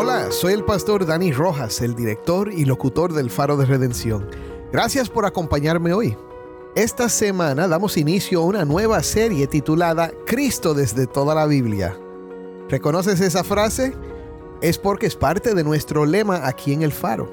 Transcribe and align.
Hola, 0.00 0.30
soy 0.30 0.52
el 0.52 0.64
pastor 0.64 1.06
Dani 1.06 1.32
Rojas, 1.32 1.80
el 1.80 1.96
director 1.96 2.52
y 2.52 2.64
locutor 2.64 3.12
del 3.12 3.30
Faro 3.30 3.56
de 3.56 3.66
Redención. 3.66 4.30
Gracias 4.70 5.10
por 5.10 5.26
acompañarme 5.26 5.92
hoy. 5.92 6.16
Esta 6.76 7.08
semana 7.08 7.66
damos 7.66 7.96
inicio 7.96 8.38
a 8.38 8.44
una 8.44 8.64
nueva 8.64 9.02
serie 9.02 9.48
titulada 9.48 10.12
Cristo 10.24 10.72
desde 10.72 11.08
toda 11.08 11.34
la 11.34 11.46
Biblia. 11.46 11.98
¿Reconoces 12.68 13.20
esa 13.20 13.42
frase? 13.42 13.92
Es 14.62 14.78
porque 14.78 15.06
es 15.06 15.16
parte 15.16 15.52
de 15.52 15.64
nuestro 15.64 16.06
lema 16.06 16.46
aquí 16.46 16.72
en 16.72 16.82
el 16.82 16.92
Faro. 16.92 17.28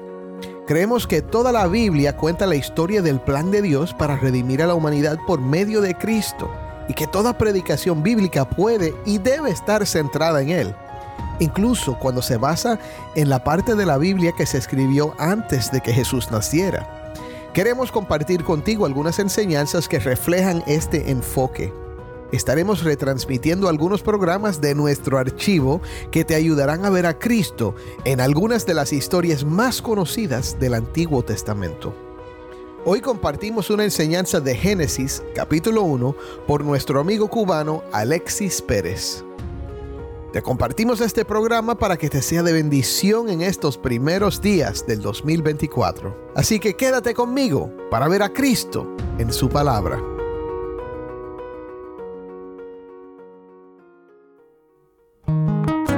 Creemos 0.66 1.06
que 1.06 1.22
toda 1.22 1.52
la 1.52 1.68
Biblia 1.68 2.16
cuenta 2.16 2.46
la 2.46 2.56
historia 2.56 3.00
del 3.00 3.20
plan 3.20 3.52
de 3.52 3.62
Dios 3.62 3.94
para 3.94 4.16
redimir 4.16 4.60
a 4.60 4.66
la 4.66 4.74
humanidad 4.74 5.20
por 5.24 5.40
medio 5.40 5.80
de 5.80 5.94
Cristo 5.94 6.50
y 6.88 6.94
que 6.94 7.06
toda 7.06 7.38
predicación 7.38 8.02
bíblica 8.02 8.44
puede 8.44 8.92
y 9.04 9.18
debe 9.18 9.50
estar 9.50 9.86
centrada 9.86 10.42
en 10.42 10.48
Él 10.50 10.74
incluso 11.38 11.98
cuando 11.98 12.22
se 12.22 12.36
basa 12.36 12.78
en 13.14 13.28
la 13.28 13.44
parte 13.44 13.74
de 13.74 13.86
la 13.86 13.98
Biblia 13.98 14.32
que 14.36 14.46
se 14.46 14.58
escribió 14.58 15.14
antes 15.18 15.70
de 15.70 15.80
que 15.80 15.92
Jesús 15.92 16.30
naciera. 16.30 17.12
Queremos 17.52 17.90
compartir 17.90 18.44
contigo 18.44 18.84
algunas 18.84 19.18
enseñanzas 19.18 19.88
que 19.88 19.98
reflejan 19.98 20.62
este 20.66 21.10
enfoque. 21.10 21.72
Estaremos 22.32 22.82
retransmitiendo 22.82 23.68
algunos 23.68 24.02
programas 24.02 24.60
de 24.60 24.74
nuestro 24.74 25.16
archivo 25.16 25.80
que 26.10 26.24
te 26.24 26.34
ayudarán 26.34 26.84
a 26.84 26.90
ver 26.90 27.06
a 27.06 27.18
Cristo 27.18 27.74
en 28.04 28.20
algunas 28.20 28.66
de 28.66 28.74
las 28.74 28.92
historias 28.92 29.44
más 29.44 29.80
conocidas 29.80 30.58
del 30.58 30.74
Antiguo 30.74 31.22
Testamento. 31.22 31.94
Hoy 32.84 33.00
compartimos 33.00 33.70
una 33.70 33.84
enseñanza 33.84 34.38
de 34.38 34.54
Génesis 34.54 35.22
capítulo 35.34 35.82
1 35.82 36.14
por 36.46 36.64
nuestro 36.64 37.00
amigo 37.00 37.28
cubano 37.28 37.82
Alexis 37.92 38.60
Pérez. 38.60 39.24
Te 40.36 40.42
compartimos 40.42 41.00
este 41.00 41.24
programa 41.24 41.78
para 41.78 41.96
que 41.96 42.10
te 42.10 42.20
sea 42.20 42.42
de 42.42 42.52
bendición 42.52 43.30
en 43.30 43.40
estos 43.40 43.78
primeros 43.78 44.42
días 44.42 44.86
del 44.86 45.00
2024. 45.00 46.32
Así 46.36 46.60
que 46.60 46.74
quédate 46.74 47.14
conmigo 47.14 47.72
para 47.90 48.06
ver 48.06 48.22
a 48.22 48.34
Cristo 48.34 48.86
en 49.16 49.32
su 49.32 49.48
palabra. 49.48 49.98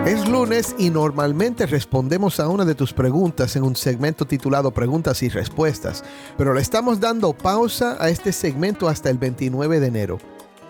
Es 0.07 0.29
lunes 0.29 0.77
y 0.79 0.91
normalmente 0.91 1.67
respondemos 1.67 2.39
a 2.39 2.47
una 2.47 2.65
de 2.65 2.77
tus 2.77 2.93
preguntas 2.93 3.57
en 3.57 3.65
un 3.65 3.75
segmento 3.75 4.25
titulado 4.25 4.71
Preguntas 4.71 5.21
y 5.25 5.31
Respuestas, 5.31 6.05
pero 6.37 6.55
le 6.55 6.61
estamos 6.61 7.01
dando 7.01 7.33
pausa 7.33 7.97
a 7.99 8.09
este 8.09 8.31
segmento 8.31 8.89
hasta 8.89 9.11
el 9.11 9.19
29 9.19 9.81
de 9.81 9.87
enero. 9.89 10.19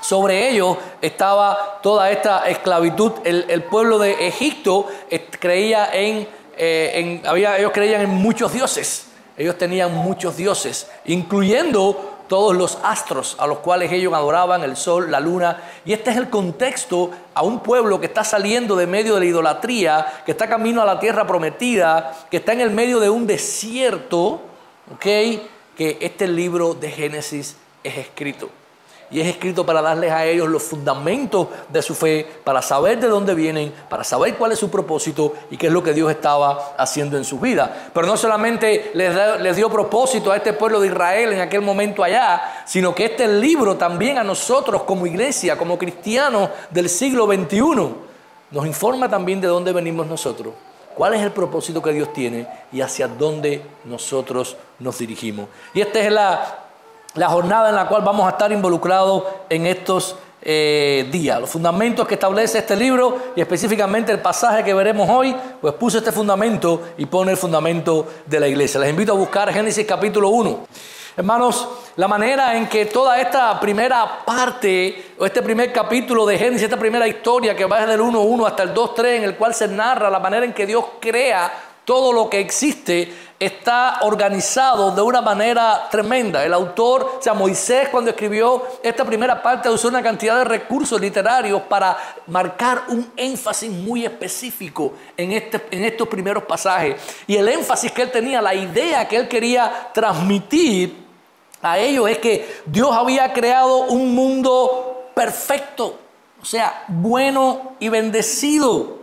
sobre 0.00 0.50
ellos 0.50 0.76
estaba 1.00 1.78
toda 1.82 2.10
esta 2.10 2.48
esclavitud. 2.48 3.12
El, 3.24 3.62
pueblo 3.64 3.98
de 3.98 4.26
Egipto 4.26 4.86
eh, 5.10 5.26
creía 5.38 5.90
en, 5.92 6.26
eh, 6.56 6.92
en 6.94 7.26
había, 7.26 7.58
ellos 7.58 7.72
creían 7.72 8.02
en 8.02 8.10
muchos 8.10 8.52
dioses. 8.52 9.06
Ellos 9.36 9.56
tenían 9.56 9.94
muchos 9.94 10.36
dioses, 10.36 10.90
incluyendo 11.06 12.18
todos 12.28 12.54
los 12.54 12.78
astros 12.82 13.36
a 13.38 13.46
los 13.46 13.58
cuales 13.58 13.90
ellos 13.90 14.12
adoraban, 14.12 14.62
el 14.62 14.76
sol, 14.76 15.10
la 15.10 15.18
luna. 15.18 15.62
Y 15.84 15.94
este 15.94 16.10
es 16.10 16.16
el 16.16 16.28
contexto 16.28 17.10
a 17.34 17.42
un 17.42 17.60
pueblo 17.60 17.98
que 17.98 18.06
está 18.06 18.22
saliendo 18.22 18.76
de 18.76 18.86
medio 18.86 19.14
de 19.14 19.20
la 19.20 19.26
idolatría, 19.26 20.22
que 20.26 20.32
está 20.32 20.48
camino 20.48 20.82
a 20.82 20.84
la 20.84 21.00
tierra 21.00 21.26
prometida, 21.26 22.26
que 22.30 22.36
está 22.36 22.52
en 22.52 22.60
el 22.60 22.70
medio 22.70 23.00
de 23.00 23.08
un 23.08 23.26
desierto, 23.26 24.42
¿ok? 24.92 25.02
Que 25.76 25.98
este 26.00 26.28
libro 26.28 26.74
de 26.74 26.90
Génesis 26.90 27.56
es 27.82 27.96
escrito 27.96 28.50
y 29.10 29.20
es 29.20 29.26
escrito 29.26 29.66
para 29.66 29.82
darles 29.82 30.12
a 30.12 30.24
ellos 30.24 30.48
los 30.48 30.62
fundamentos 30.62 31.48
de 31.68 31.82
su 31.82 31.94
fe, 31.94 32.26
para 32.44 32.62
saber 32.62 33.00
de 33.00 33.08
dónde 33.08 33.34
vienen, 33.34 33.72
para 33.88 34.04
saber 34.04 34.36
cuál 34.36 34.52
es 34.52 34.58
su 34.58 34.70
propósito 34.70 35.34
y 35.50 35.56
qué 35.56 35.66
es 35.66 35.72
lo 35.72 35.82
que 35.82 35.92
Dios 35.92 36.10
estaba 36.10 36.74
haciendo 36.78 37.16
en 37.16 37.24
su 37.24 37.40
vida. 37.40 37.90
Pero 37.92 38.06
no 38.06 38.16
solamente 38.16 38.92
les, 38.94 39.56
dio 39.56 39.68
propósito 39.68 40.30
a 40.30 40.36
este 40.36 40.52
pueblo 40.52 40.80
de 40.80 40.88
Israel 40.88 41.32
en 41.32 41.40
aquel 41.40 41.60
momento 41.60 42.04
allá, 42.04 42.62
sino 42.66 42.94
que 42.94 43.06
este 43.06 43.26
libro 43.26 43.76
también 43.76 44.18
a 44.18 44.24
nosotros 44.24 44.84
como 44.84 45.06
iglesia, 45.06 45.58
como 45.58 45.76
cristianos 45.76 46.50
del 46.70 46.88
siglo 46.88 47.26
XXI, 47.26 47.60
nos 48.52 48.66
informa 48.66 49.08
también 49.08 49.40
de 49.40 49.48
dónde 49.48 49.72
venimos 49.72 50.06
nosotros 50.06 50.54
cuál 50.94 51.14
es 51.14 51.22
el 51.22 51.32
propósito 51.32 51.80
que 51.80 51.92
Dios 51.92 52.12
tiene 52.12 52.46
y 52.72 52.80
hacia 52.82 53.08
dónde 53.08 53.62
nosotros 53.84 54.56
nos 54.78 54.98
dirigimos. 54.98 55.48
Y 55.72 55.80
esta 55.80 56.00
es 56.00 56.12
la 56.12 56.69
la 57.14 57.28
jornada 57.28 57.70
en 57.70 57.76
la 57.76 57.86
cual 57.88 58.02
vamos 58.02 58.26
a 58.26 58.30
estar 58.30 58.52
involucrados 58.52 59.24
en 59.48 59.66
estos 59.66 60.16
eh, 60.42 61.08
días. 61.10 61.40
Los 61.40 61.50
fundamentos 61.50 62.06
que 62.06 62.14
establece 62.14 62.58
este 62.58 62.76
libro 62.76 63.32
y 63.36 63.40
específicamente 63.40 64.12
el 64.12 64.20
pasaje 64.20 64.64
que 64.64 64.72
veremos 64.72 65.08
hoy, 65.10 65.34
pues 65.60 65.74
puso 65.74 65.98
este 65.98 66.12
fundamento 66.12 66.82
y 66.96 67.06
pone 67.06 67.32
el 67.32 67.36
fundamento 67.36 68.06
de 68.24 68.40
la 68.40 68.48
iglesia. 68.48 68.80
Les 68.80 68.90
invito 68.90 69.12
a 69.12 69.16
buscar 69.16 69.52
Génesis 69.52 69.86
capítulo 69.86 70.30
1. 70.30 70.66
Hermanos, 71.16 71.68
la 71.96 72.08
manera 72.08 72.56
en 72.56 72.68
que 72.68 72.86
toda 72.86 73.20
esta 73.20 73.58
primera 73.58 74.24
parte, 74.24 75.14
o 75.18 75.26
este 75.26 75.42
primer 75.42 75.72
capítulo 75.72 76.24
de 76.24 76.38
Génesis, 76.38 76.62
esta 76.62 76.78
primera 76.78 77.06
historia 77.06 77.54
que 77.54 77.66
va 77.66 77.80
desde 77.80 77.94
el 77.94 78.00
1.1 78.00 78.46
hasta 78.46 78.62
el 78.62 78.72
2.3, 78.72 79.16
en 79.16 79.24
el 79.24 79.36
cual 79.36 79.52
se 79.52 79.68
narra 79.68 80.08
la 80.08 80.20
manera 80.20 80.46
en 80.46 80.54
que 80.54 80.66
Dios 80.66 80.84
crea 81.00 81.52
todo 81.84 82.12
lo 82.12 82.30
que 82.30 82.38
existe, 82.38 83.12
está 83.40 84.00
organizado 84.02 84.92
de 84.94 85.02
una 85.02 85.20
manera 85.20 85.88
tremenda. 85.90 86.44
El 86.44 86.54
autor, 86.54 87.16
o 87.18 87.22
sea, 87.22 87.34
Moisés 87.34 87.88
cuando 87.88 88.10
escribió 88.10 88.62
esta 88.82 89.04
primera 89.04 89.42
parte 89.42 89.68
usó 89.68 89.88
una 89.88 90.02
cantidad 90.02 90.36
de 90.38 90.44
recursos 90.44 91.00
literarios 91.00 91.62
para 91.62 91.96
marcar 92.28 92.84
un 92.88 93.10
énfasis 93.16 93.70
muy 93.70 94.04
específico 94.04 94.92
en, 95.16 95.32
este, 95.32 95.60
en 95.72 95.84
estos 95.84 96.06
primeros 96.06 96.44
pasajes. 96.44 97.00
Y 97.26 97.36
el 97.36 97.48
énfasis 97.48 97.90
que 97.90 98.02
él 98.02 98.12
tenía, 98.12 98.40
la 98.40 98.54
idea 98.54 99.08
que 99.08 99.16
él 99.16 99.26
quería 99.26 99.88
transmitir 99.92 101.08
a 101.62 101.78
ellos 101.78 102.08
es 102.08 102.18
que 102.18 102.62
Dios 102.66 102.90
había 102.92 103.32
creado 103.32 103.78
un 103.86 104.14
mundo 104.14 105.08
perfecto 105.14 105.98
o 106.40 106.44
sea, 106.44 106.84
bueno 106.88 107.76
y 107.78 107.88
bendecido 107.88 108.98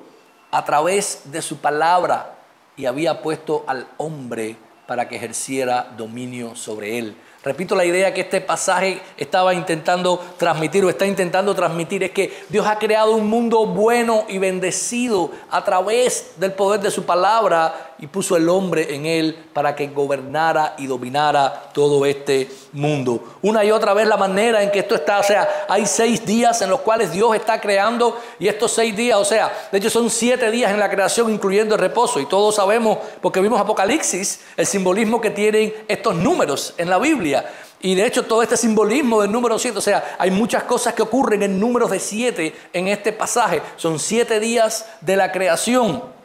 a 0.50 0.66
través 0.66 1.22
de 1.26 1.42
su 1.42 1.58
palabra 1.58 2.37
y 2.78 2.86
había 2.86 3.22
puesto 3.22 3.66
al 3.68 3.88
hombre 3.98 4.56
para 4.86 5.10
que 5.10 5.18
ejerciera 5.18 5.94
dominio 5.98 6.56
sobre 6.56 6.98
él. 6.98 7.16
Repito 7.44 7.76
la 7.76 7.86
idea 7.86 8.14
que 8.14 8.22
este 8.22 8.42
pasaje 8.42 9.02
estaba 9.16 9.54
intentando 9.54 10.22
transmitir 10.38 10.84
o 10.84 10.90
está 10.90 11.06
intentando 11.06 11.56
transmitir, 11.56 12.04
es 12.04 12.12
que 12.12 12.44
Dios 12.50 12.66
ha 12.68 12.78
creado 12.78 13.14
un 13.16 13.30
mundo 13.30 13.66
bueno 13.66 14.26
y 14.28 14.38
bendecido 14.38 15.32
a 15.50 15.64
través 15.64 16.34
del 16.38 16.54
poder 16.54 16.82
de 16.82 16.92
su 16.92 17.06
palabra 17.06 17.96
y 18.00 18.08
puso 18.08 18.36
el 18.36 18.48
hombre 18.50 18.94
en 18.94 19.06
él 19.06 19.36
para 19.54 19.76
que 19.76 19.88
gobernara 19.88 20.76
y 20.78 20.88
dominara 20.88 21.70
todo 21.74 22.06
este 22.06 22.50
mundo. 22.74 23.38
Una 23.42 23.64
y 23.64 23.72
otra 23.72 23.94
vez 23.94 24.08
la 24.08 24.18
manera 24.18 24.62
en 24.62 24.72
que 24.72 24.80
esto 24.80 24.96
está, 24.96 25.20
o 25.20 25.24
sea, 25.24 25.66
hay 25.68 25.86
seis 25.86 26.26
días 26.26 26.62
en 26.62 26.70
los 26.70 26.82
cuales 26.82 27.12
Dios 27.12 27.36
está 27.36 27.60
creando 27.60 28.20
y 28.40 28.48
estos 28.48 28.72
seis 28.72 28.96
días, 28.96 29.18
o 29.18 29.26
sea, 29.26 29.70
de 29.72 29.78
hecho 29.78 29.90
son 29.90 30.10
siete 30.10 30.52
días 30.52 30.72
en 30.72 30.80
la 30.80 30.90
creación 30.90 31.32
incluyendo 31.32 31.76
el 31.76 31.82
reposo 31.82 32.20
y 32.20 32.26
todos 32.26 32.56
sabemos, 32.56 33.00
porque 33.22 33.42
vimos 33.42 33.60
Apocalipsis, 33.60 34.42
el 34.56 34.66
simbolismo 34.66 35.20
que 35.20 35.32
tienen 35.32 35.74
estos 35.88 36.16
números 36.16 36.74
en 36.78 36.90
la 36.90 37.00
Biblia. 37.00 37.46
Y 37.80 37.94
de 37.94 38.08
hecho 38.08 38.24
todo 38.24 38.42
este 38.42 38.58
simbolismo 38.58 39.22
del 39.22 39.32
número 39.32 39.60
7, 39.60 39.78
o 39.78 39.82
sea, 39.82 40.16
hay 40.18 40.32
muchas 40.32 40.64
cosas 40.64 40.96
que 40.96 41.04
ocurren 41.04 41.44
en 41.44 41.60
números 41.60 41.92
de 41.92 42.00
siete 42.00 42.56
en 42.74 42.88
este 42.88 43.14
pasaje. 43.14 43.62
Son 43.76 44.00
siete 44.00 44.40
días 44.40 44.86
de 45.02 45.16
la 45.16 45.32
creación 45.32 46.17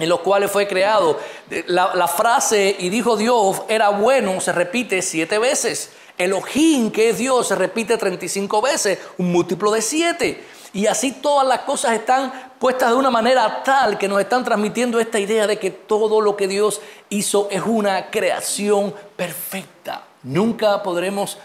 en 0.00 0.08
los 0.08 0.20
cuales 0.20 0.50
fue 0.50 0.66
creado. 0.66 1.18
La, 1.66 2.08
frase 2.08 2.74
y 2.78 2.88
dijo 2.88 3.16
Dios 3.16 3.62
era 3.68 3.90
bueno 3.90 4.40
se 4.40 4.52
repite 4.52 5.02
siete 5.02 5.38
veces. 5.38 5.92
Elohim, 6.18 6.90
que 6.90 7.10
es 7.10 7.18
Dios, 7.18 7.48
se 7.48 7.54
repite 7.54 7.96
35 7.96 8.60
veces, 8.60 8.98
un 9.16 9.32
múltiplo 9.32 9.70
de 9.70 9.80
siete. 9.80 10.44
Y 10.72 10.86
así 10.86 11.12
todas 11.12 11.46
las 11.46 11.60
cosas 11.60 11.92
están 11.92 12.52
puestas 12.58 12.90
de 12.90 12.96
una 12.96 13.10
manera 13.10 13.62
tal 13.62 13.96
que 13.96 14.06
nos 14.06 14.20
están 14.20 14.44
transmitiendo 14.44 15.00
esta 15.00 15.18
idea 15.18 15.46
de 15.46 15.58
que 15.58 15.70
todo 15.70 16.20
lo 16.20 16.36
que 16.36 16.46
Dios 16.46 16.80
hizo 17.08 17.48
es 17.50 17.62
una 17.64 18.10
creación 18.10 18.94
perfecta. 19.16 20.04
Nunca 20.22 20.82
podremos 20.82 21.38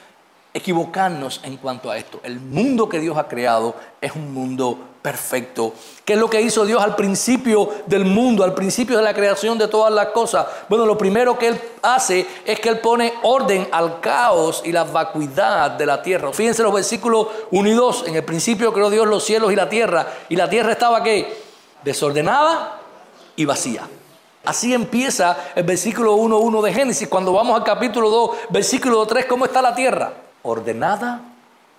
equivocarnos 0.54 1.42
en 1.44 1.58
cuanto 1.58 1.90
a 1.90 1.98
esto. 1.98 2.19
El 2.24 2.40
mundo 2.40 2.88
que 2.88 3.00
Dios 3.00 3.18
ha 3.18 3.28
creado 3.28 3.75
es 4.00 4.16
un 4.16 4.34
mundo 4.34 4.78
perfecto. 5.06 5.72
¿Qué 6.04 6.13
es 6.13 6.19
lo 6.19 6.28
que 6.28 6.42
hizo 6.42 6.66
Dios 6.66 6.81
al 6.81 6.96
principio 6.96 7.69
del 7.86 8.06
mundo, 8.06 8.44
al 8.44 8.56
principio 8.56 8.98
de 8.98 9.04
la 9.04 9.13
creación 9.13 9.56
de 9.56 9.68
todas 9.68 9.94
las 9.94 10.07
cosas? 10.07 10.48
Bueno, 10.68 10.84
lo 10.84 10.98
primero 10.98 11.38
que 11.38 11.50
Él 11.50 11.62
hace 11.84 12.25
es 12.44 12.60
que 12.60 12.69
Él 12.69 12.80
pone 12.80 13.13
orden 13.22 13.68
al 13.72 14.00
caos 14.00 14.63
y 14.66 14.72
la 14.72 14.84
vacuidad 14.84 15.69
de 15.69 15.86
la 15.86 16.02
tierra. 16.02 16.34
Fíjense 16.34 16.63
los 16.63 16.74
versículos 16.74 17.28
1 17.52 17.69
y 17.69 17.74
2. 17.74 18.07
En 18.07 18.16
el 18.16 18.24
principio 18.24 18.74
creó 18.74 18.90
Dios 18.90 19.06
los 19.06 19.24
cielos 19.24 19.54
y 19.54 19.56
la 19.56 19.69
tierra. 19.69 20.07
Y 20.28 20.36
la 20.36 20.50
tierra 20.50 20.72
estaba 20.72 21.04
qué? 21.04 21.40
Desordenada 21.84 22.80
y 23.36 23.46
vacía. 23.46 23.88
Así 24.44 24.74
empieza 24.74 25.38
el 25.54 25.66
versículo 25.66 26.18
1.1 26.18 26.63
de 26.63 26.74
Génesis. 26.74 27.08
Cuando 27.08 27.31
vamos 27.31 27.56
al 27.56 27.63
capítulo 27.63 28.10
2, 28.10 28.31
versículo 28.50 29.06
3, 29.06 29.28
¿cómo 29.28 29.46
está 29.46 29.62
la 29.62 29.75
tierra? 29.75 30.13
ordenada 30.46 31.22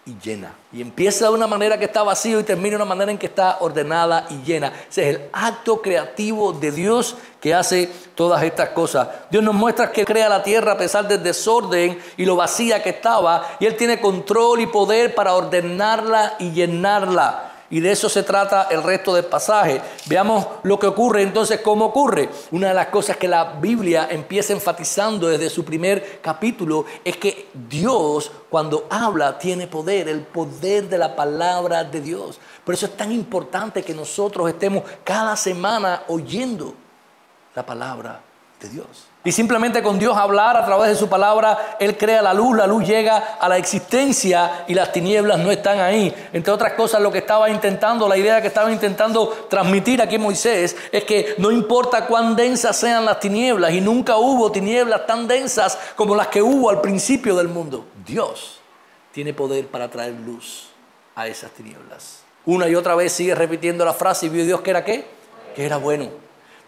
y 0.06 0.16
llena. 0.22 0.54
Y 0.72 0.80
empieza 0.80 1.26
de 1.26 1.34
una 1.34 1.48
manera 1.48 1.78
que 1.78 1.84
está 1.84 2.04
vacío 2.04 2.38
y 2.38 2.44
termina 2.44 2.70
de 2.70 2.76
una 2.76 2.84
manera 2.84 3.10
en 3.10 3.18
que 3.18 3.26
está 3.26 3.58
ordenada 3.60 4.26
y 4.30 4.36
llena. 4.42 4.72
Ese 4.88 5.10
es 5.10 5.16
el 5.16 5.22
acto 5.32 5.82
creativo 5.82 6.52
de 6.52 6.70
Dios 6.70 7.16
que 7.40 7.52
hace 7.52 7.90
todas 8.14 8.42
estas 8.44 8.68
cosas. 8.68 9.08
Dios 9.30 9.42
nos 9.42 9.54
muestra 9.54 9.90
que 9.90 10.04
crea 10.04 10.28
la 10.28 10.44
tierra 10.44 10.72
a 10.72 10.78
pesar 10.78 11.08
del 11.08 11.24
desorden 11.24 11.98
y 12.16 12.24
lo 12.24 12.36
vacía 12.36 12.82
que 12.82 12.90
estaba. 12.90 13.56
Y 13.58 13.66
Él 13.66 13.76
tiene 13.76 14.00
control 14.00 14.60
y 14.60 14.66
poder 14.68 15.12
para 15.14 15.34
ordenarla 15.34 16.36
y 16.38 16.52
llenarla. 16.52 17.45
Y 17.70 17.80
de 17.80 17.92
eso 17.92 18.08
se 18.08 18.22
trata 18.22 18.68
el 18.70 18.82
resto 18.82 19.14
del 19.14 19.24
pasaje. 19.24 19.80
Veamos 20.06 20.46
lo 20.62 20.78
que 20.78 20.86
ocurre 20.86 21.22
entonces, 21.22 21.60
cómo 21.60 21.86
ocurre. 21.86 22.28
Una 22.52 22.68
de 22.68 22.74
las 22.74 22.88
cosas 22.88 23.16
que 23.16 23.28
la 23.28 23.44
Biblia 23.60 24.08
empieza 24.10 24.52
enfatizando 24.52 25.28
desde 25.28 25.50
su 25.50 25.64
primer 25.64 26.20
capítulo 26.20 26.84
es 27.04 27.16
que 27.16 27.48
Dios 27.68 28.30
cuando 28.48 28.86
habla 28.88 29.38
tiene 29.38 29.66
poder, 29.66 30.08
el 30.08 30.22
poder 30.22 30.88
de 30.88 30.98
la 30.98 31.16
palabra 31.16 31.84
de 31.84 32.00
Dios. 32.00 32.38
Por 32.64 32.74
eso 32.74 32.86
es 32.86 32.96
tan 32.96 33.12
importante 33.12 33.82
que 33.82 33.94
nosotros 33.94 34.48
estemos 34.48 34.84
cada 35.04 35.36
semana 35.36 36.04
oyendo 36.08 36.74
la 37.54 37.66
palabra 37.66 38.20
de 38.60 38.68
Dios. 38.68 39.06
Y 39.26 39.32
simplemente 39.32 39.82
con 39.82 39.98
Dios 39.98 40.16
hablar 40.16 40.56
a 40.56 40.64
través 40.64 40.88
de 40.88 40.94
su 40.94 41.08
palabra, 41.08 41.76
Él 41.80 41.96
crea 41.98 42.22
la 42.22 42.32
luz, 42.32 42.56
la 42.56 42.64
luz 42.64 42.86
llega 42.86 43.36
a 43.40 43.48
la 43.48 43.58
existencia 43.58 44.64
y 44.68 44.74
las 44.74 44.92
tinieblas 44.92 45.40
no 45.40 45.50
están 45.50 45.80
ahí. 45.80 46.14
Entre 46.32 46.52
otras 46.52 46.74
cosas, 46.74 47.02
lo 47.02 47.10
que 47.10 47.18
estaba 47.18 47.50
intentando, 47.50 48.06
la 48.06 48.16
idea 48.16 48.40
que 48.40 48.46
estaba 48.46 48.70
intentando 48.70 49.48
transmitir 49.50 50.00
aquí 50.00 50.16
Moisés 50.16 50.76
es 50.92 51.02
que 51.02 51.34
no 51.38 51.50
importa 51.50 52.06
cuán 52.06 52.36
densas 52.36 52.76
sean 52.76 53.04
las 53.04 53.18
tinieblas, 53.18 53.72
y 53.72 53.80
nunca 53.80 54.16
hubo 54.16 54.52
tinieblas 54.52 55.04
tan 55.08 55.26
densas 55.26 55.76
como 55.96 56.14
las 56.14 56.28
que 56.28 56.40
hubo 56.40 56.70
al 56.70 56.80
principio 56.80 57.34
del 57.34 57.48
mundo. 57.48 57.84
Dios 58.06 58.60
tiene 59.10 59.34
poder 59.34 59.66
para 59.66 59.90
traer 59.90 60.12
luz 60.12 60.68
a 61.16 61.26
esas 61.26 61.50
tinieblas. 61.50 62.20
Una 62.44 62.68
y 62.68 62.76
otra 62.76 62.94
vez 62.94 63.12
sigue 63.12 63.34
repitiendo 63.34 63.84
la 63.84 63.92
frase 63.92 64.26
y 64.26 64.28
vio 64.28 64.44
Dios 64.44 64.60
que 64.60 64.70
era 64.70 64.84
qué? 64.84 65.04
Que 65.56 65.66
era 65.66 65.78
bueno. 65.78 66.25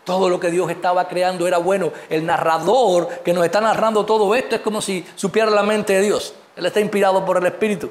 Todo 0.09 0.31
lo 0.31 0.41
que 0.41 0.51
Dios 0.51 0.71
estaba 0.71 1.07
creando 1.07 1.47
era 1.47 1.59
bueno. 1.59 1.93
El 2.09 2.25
narrador 2.25 3.09
que 3.23 3.35
nos 3.35 3.45
está 3.45 3.61
narrando 3.61 4.07
todo 4.07 4.35
esto 4.35 4.57
es 4.57 4.63
como 4.63 4.81
si 4.81 5.07
supiera 5.17 5.51
la 5.51 5.63
mente 5.63 5.93
de 5.93 6.01
Dios. 6.01 6.33
Él 6.57 6.65
está 6.65 6.81
inspirado 6.81 7.27
por 7.27 7.37
el 7.37 7.45
Espíritu. 7.45 7.91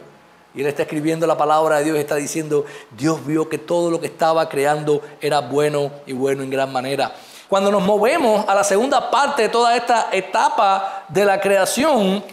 Y 0.56 0.62
él 0.62 0.66
está 0.66 0.82
escribiendo 0.82 1.28
la 1.28 1.38
palabra 1.38 1.78
de 1.78 1.84
Dios 1.84 1.96
y 1.96 2.00
está 2.00 2.16
diciendo, 2.16 2.66
Dios 2.90 3.24
vio 3.24 3.48
que 3.48 3.60
todo 3.60 3.92
lo 3.92 4.02
que 4.02 4.08
estaba 4.08 4.50
creando 4.50 5.00
era 5.22 5.42
bueno 5.42 5.92
y 6.08 6.14
bueno 6.14 6.42
en 6.42 6.50
gran 6.50 6.74
manera. 6.74 7.14
Cuando 7.48 7.72
nos 7.72 7.84
movemos 7.84 8.50
a 8.50 8.56
la 8.56 8.64
segunda 8.64 9.12
parte 9.12 9.44
de 9.44 9.50
toda 9.50 9.76
esta 9.76 10.08
etapa 10.12 11.06
de 11.10 11.24
la 11.24 11.40
creación, 11.40 12.24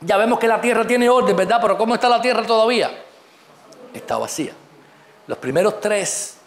ya 0.00 0.16
vemos 0.16 0.38
que 0.38 0.48
la 0.48 0.58
tierra 0.58 0.86
tiene 0.86 1.10
orden, 1.10 1.36
¿verdad? 1.36 1.58
Pero 1.60 1.76
¿cómo 1.76 1.94
está 1.94 2.08
la 2.08 2.22
tierra 2.22 2.46
todavía? 2.46 2.90
Está 3.92 4.16
vacía. 4.16 4.54
Los 5.26 5.36
primeros 5.36 5.82
tres 5.82 6.37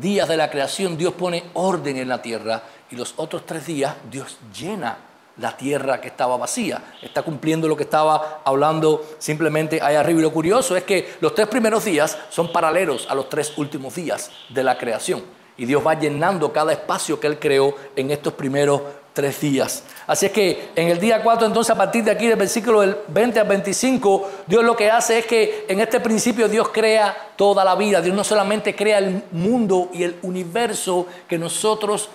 días 0.00 0.28
de 0.28 0.36
la 0.36 0.50
creación 0.50 0.96
Dios 0.96 1.14
pone 1.14 1.44
orden 1.54 1.96
en 1.96 2.08
la 2.08 2.22
tierra 2.22 2.62
y 2.90 2.96
los 2.96 3.14
otros 3.16 3.46
tres 3.46 3.66
días 3.66 3.94
Dios 4.10 4.38
llena 4.56 4.96
la 5.38 5.56
tierra 5.56 6.00
que 6.00 6.08
estaba 6.08 6.36
vacía. 6.36 6.80
Está 7.02 7.22
cumpliendo 7.22 7.66
lo 7.66 7.76
que 7.76 7.82
estaba 7.82 8.42
hablando 8.44 9.04
simplemente 9.18 9.80
ahí 9.82 9.96
arriba. 9.96 10.20
Y 10.20 10.22
lo 10.22 10.32
curioso 10.32 10.76
es 10.76 10.84
que 10.84 11.14
los 11.20 11.34
tres 11.34 11.48
primeros 11.48 11.84
días 11.84 12.16
son 12.30 12.52
paralelos 12.52 13.06
a 13.10 13.14
los 13.14 13.28
tres 13.28 13.56
últimos 13.56 13.94
días 13.94 14.30
de 14.48 14.62
la 14.62 14.78
creación. 14.78 15.22
Y 15.56 15.66
Dios 15.66 15.84
va 15.86 15.94
llenando 15.94 16.52
cada 16.52 16.72
espacio 16.72 17.18
que 17.18 17.26
Él 17.26 17.38
creó 17.38 17.74
en 17.96 18.10
estos 18.10 18.32
primeros 18.34 18.82
tres 19.14 19.40
días. 19.40 19.84
Así 20.06 20.26
es 20.26 20.32
que 20.32 20.70
en 20.76 20.88
el 20.88 21.00
día 21.00 21.22
4, 21.22 21.46
entonces 21.46 21.70
a 21.70 21.78
partir 21.78 22.04
de 22.04 22.10
aquí 22.10 22.26
del 22.26 22.36
versículo 22.36 22.82
del 22.82 22.96
20 23.08 23.40
al 23.40 23.48
25, 23.48 24.30
Dios 24.46 24.62
lo 24.62 24.76
que 24.76 24.90
hace 24.90 25.20
es 25.20 25.26
que 25.26 25.64
en 25.68 25.80
este 25.80 26.00
principio 26.00 26.48
Dios 26.48 26.68
crea 26.68 27.30
toda 27.36 27.64
la 27.64 27.76
vida. 27.76 28.02
Dios 28.02 28.14
no 28.14 28.24
solamente 28.24 28.74
crea 28.74 28.98
el 28.98 29.22
mundo 29.30 29.88
y 29.94 30.02
el 30.02 30.18
universo 30.22 31.06
que 31.26 31.38
nosotros 31.38 32.10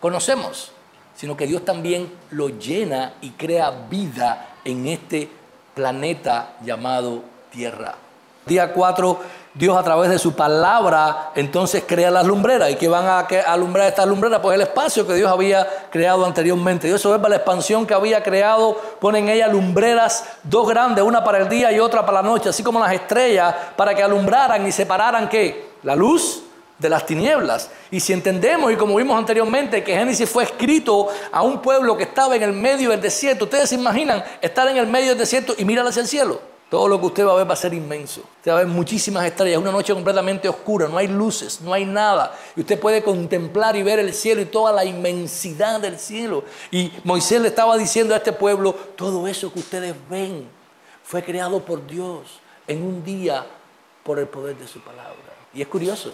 conocemos, 0.00 0.72
sino 1.14 1.36
que 1.36 1.46
Dios 1.46 1.64
también 1.64 2.10
lo 2.30 2.48
llena 2.48 3.14
y 3.20 3.30
crea 3.30 3.70
vida 3.88 4.56
en 4.64 4.88
este 4.88 5.28
planeta 5.74 6.56
llamado 6.64 7.22
Tierra. 7.50 7.94
Día 8.46 8.72
4 8.72 9.20
Dios 9.54 9.76
a 9.76 9.82
través 9.82 10.08
de 10.08 10.18
su 10.18 10.32
palabra 10.32 11.32
entonces 11.34 11.84
crea 11.86 12.10
las 12.10 12.26
lumbreras. 12.26 12.70
¿Y 12.70 12.76
que 12.76 12.88
van 12.88 13.04
a 13.04 13.26
alumbrar 13.52 13.88
estas 13.88 14.06
lumbreras? 14.06 14.40
Pues 14.40 14.54
el 14.54 14.62
espacio 14.62 15.06
que 15.06 15.14
Dios 15.14 15.30
había 15.30 15.88
creado 15.90 16.24
anteriormente. 16.24 16.86
Dios 16.86 17.04
observa 17.04 17.28
la 17.28 17.36
expansión 17.36 17.86
que 17.86 17.92
había 17.92 18.22
creado, 18.22 18.80
pone 18.98 19.18
en 19.18 19.28
ella 19.28 19.48
lumbreras, 19.48 20.24
dos 20.42 20.66
grandes, 20.66 21.04
una 21.04 21.22
para 21.22 21.38
el 21.38 21.50
día 21.50 21.70
y 21.70 21.78
otra 21.78 22.00
para 22.06 22.22
la 22.22 22.28
noche, 22.28 22.48
así 22.48 22.62
como 22.62 22.80
las 22.80 22.92
estrellas, 22.92 23.54
para 23.76 23.94
que 23.94 24.02
alumbraran 24.02 24.66
y 24.66 24.72
separaran 24.72 25.28
qué? 25.28 25.72
La 25.82 25.94
luz 25.94 26.44
de 26.78 26.88
las 26.88 27.04
tinieblas. 27.04 27.70
Y 27.90 28.00
si 28.00 28.14
entendemos, 28.14 28.72
y 28.72 28.76
como 28.76 28.96
vimos 28.96 29.18
anteriormente, 29.18 29.84
que 29.84 29.94
Génesis 29.94 30.30
fue 30.30 30.44
escrito 30.44 31.08
a 31.30 31.42
un 31.42 31.60
pueblo 31.60 31.94
que 31.94 32.04
estaba 32.04 32.36
en 32.36 32.42
el 32.42 32.54
medio 32.54 32.88
del 32.88 33.02
desierto, 33.02 33.44
ustedes 33.44 33.68
se 33.68 33.74
imaginan 33.74 34.24
estar 34.40 34.66
en 34.68 34.78
el 34.78 34.86
medio 34.86 35.10
del 35.10 35.18
desierto 35.18 35.54
y 35.58 35.66
mirar 35.66 35.86
hacia 35.86 36.00
el 36.00 36.08
cielo. 36.08 36.51
Todo 36.72 36.88
lo 36.88 36.98
que 36.98 37.04
usted 37.04 37.26
va 37.26 37.32
a 37.32 37.34
ver 37.34 37.46
va 37.46 37.52
a 37.52 37.56
ser 37.56 37.74
inmenso. 37.74 38.22
Usted 38.38 38.50
va 38.50 38.54
a 38.56 38.58
ver 38.60 38.66
muchísimas 38.66 39.26
estrellas, 39.26 39.60
una 39.60 39.70
noche 39.70 39.92
completamente 39.92 40.48
oscura, 40.48 40.88
no 40.88 40.96
hay 40.96 41.06
luces, 41.06 41.60
no 41.60 41.74
hay 41.74 41.84
nada. 41.84 42.34
Y 42.56 42.60
usted 42.60 42.80
puede 42.80 43.02
contemplar 43.02 43.76
y 43.76 43.82
ver 43.82 43.98
el 43.98 44.14
cielo 44.14 44.40
y 44.40 44.46
toda 44.46 44.72
la 44.72 44.82
inmensidad 44.82 45.80
del 45.80 45.98
cielo. 45.98 46.44
Y 46.70 46.90
Moisés 47.04 47.42
le 47.42 47.48
estaba 47.48 47.76
diciendo 47.76 48.14
a 48.14 48.16
este 48.16 48.32
pueblo, 48.32 48.72
todo 48.96 49.28
eso 49.28 49.52
que 49.52 49.58
ustedes 49.58 49.94
ven 50.08 50.48
fue 51.04 51.22
creado 51.22 51.62
por 51.62 51.86
Dios 51.86 52.40
en 52.66 52.82
un 52.82 53.04
día 53.04 53.44
por 54.02 54.18
el 54.18 54.26
poder 54.26 54.56
de 54.56 54.66
su 54.66 54.80
palabra. 54.80 55.12
Y 55.52 55.60
es 55.60 55.68
curioso, 55.68 56.10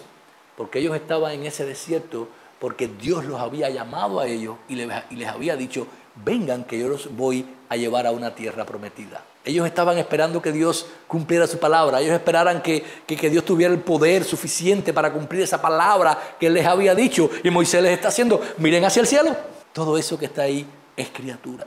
porque 0.57 0.81
ellos 0.81 0.97
estaban 0.97 1.35
en 1.35 1.47
ese 1.47 1.65
desierto 1.65 2.27
porque 2.59 2.89
Dios 2.89 3.25
los 3.27 3.41
había 3.41 3.71
llamado 3.71 4.19
a 4.19 4.27
ellos 4.27 4.57
y 4.69 4.75
les, 4.75 4.91
había 5.29 5.55
dicho, 5.55 5.87
vengan 6.17 6.65
que 6.65 6.81
yo 6.81 6.89
los 6.89 7.15
voy 7.17 7.47
a 7.69 7.77
llevar 7.77 8.07
a 8.07 8.11
una 8.11 8.35
tierra 8.35 8.65
prometida. 8.65 9.23
Ellos 9.45 9.67
estaban 9.67 9.97
esperando 9.99 10.43
que 10.43 10.53
Dios 10.53 10.87
cumpliera 11.07 11.47
su 11.47 11.59
palabra. 11.59 12.01
Ellos 12.01 12.15
esperaran 12.15 12.61
que, 12.63 12.85
que, 13.07 13.31
Dios 13.31 13.45
tuviera 13.45 13.73
el 13.73 13.81
poder 13.81 14.25
suficiente 14.25 14.93
para 14.93 15.13
cumplir 15.13 15.43
esa 15.43 15.61
palabra 15.61 16.37
que 16.39 16.49
Él 16.49 16.55
les 16.55 16.67
había 16.67 16.95
dicho. 16.95 17.31
Y 17.43 17.51
Moisés 17.51 17.83
les 17.83 17.93
está 17.93 18.09
haciendo, 18.09 18.41
miren 18.59 18.85
hacia 18.85 19.01
el 19.01 19.07
cielo. 19.07 19.35
Todo 19.73 19.97
eso 19.97 20.19
que 20.19 20.27
está 20.27 20.43
ahí 20.43 20.67
es 20.97 21.09
criatura 21.09 21.67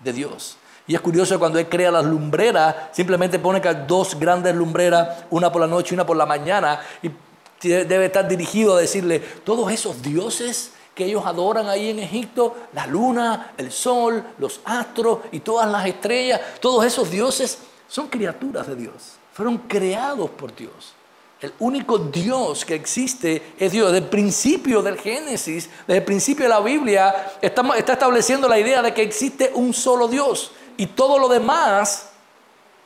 de 0.00 0.12
Dios. 0.12 0.56
Y 0.86 0.94
es 0.94 1.00
curioso 1.00 1.38
cuando 1.38 1.58
Él 1.58 1.68
crea 1.68 1.90
las 1.90 2.04
lumbreras, 2.04 2.74
simplemente 2.92 3.38
pone 3.38 3.60
que 3.60 3.72
dos 3.74 4.18
grandes 4.18 4.54
lumbreras, 4.54 5.24
una 5.30 5.50
por 5.50 5.60
la 5.60 5.66
noche 5.66 5.94
y 5.94 5.96
una 5.96 6.06
por 6.06 6.16
la 6.16 6.24
mañana. 6.24 6.80
Y 7.02 7.10
debe 7.60 8.06
estar 8.06 8.28
dirigido 8.28 8.76
a 8.76 8.80
decirle, 8.80 9.18
todos 9.18 9.70
esos 9.72 10.00
dioses 10.02 10.72
que 10.98 11.04
ellos 11.04 11.24
adoran 11.24 11.68
ahí 11.68 11.90
en 11.90 12.00
Egipto, 12.00 12.56
la 12.72 12.84
luna, 12.84 13.52
el 13.56 13.70
sol, 13.70 14.20
los 14.38 14.60
astros 14.64 15.20
y 15.30 15.38
todas 15.38 15.70
las 15.70 15.86
estrellas, 15.86 16.40
todos 16.60 16.84
esos 16.84 17.08
dioses 17.08 17.58
son 17.86 18.08
criaturas 18.08 18.66
de 18.66 18.74
Dios, 18.74 19.12
fueron 19.32 19.58
creados 19.58 20.28
por 20.30 20.52
Dios. 20.56 20.94
El 21.40 21.52
único 21.60 21.98
Dios 21.98 22.64
que 22.64 22.74
existe 22.74 23.54
es 23.56 23.70
Dios. 23.70 23.92
Desde 23.92 24.04
el 24.04 24.10
principio 24.10 24.82
del 24.82 24.98
Génesis, 24.98 25.70
desde 25.86 25.98
el 25.98 26.04
principio 26.04 26.46
de 26.46 26.48
la 26.48 26.58
Biblia, 26.58 27.34
está, 27.40 27.62
estableciendo 27.76 28.48
la 28.48 28.58
idea 28.58 28.82
de 28.82 28.92
que 28.92 29.02
existe 29.02 29.52
un 29.54 29.72
solo 29.72 30.08
Dios 30.08 30.50
y 30.76 30.86
todo 30.86 31.16
lo 31.16 31.28
demás 31.28 32.10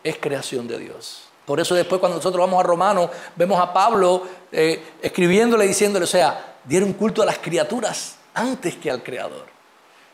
es 0.04 0.18
creación 0.18 0.68
de 0.68 0.78
Dios. 0.78 1.22
Por 1.46 1.60
eso 1.60 1.74
después 1.74 1.98
cuando 1.98 2.18
nosotros 2.18 2.44
vamos 2.44 2.60
a 2.60 2.66
Romanos, 2.66 3.08
vemos 3.36 3.58
a 3.58 3.72
Pablo 3.72 4.24
eh, 4.52 4.96
escribiéndole, 5.00 5.66
diciéndole, 5.66 6.04
o 6.04 6.08
sea, 6.08 6.51
dieron 6.64 6.92
culto 6.92 7.22
a 7.22 7.26
las 7.26 7.38
criaturas 7.38 8.16
antes 8.34 8.76
que 8.76 8.90
al 8.90 9.02
Creador. 9.02 9.46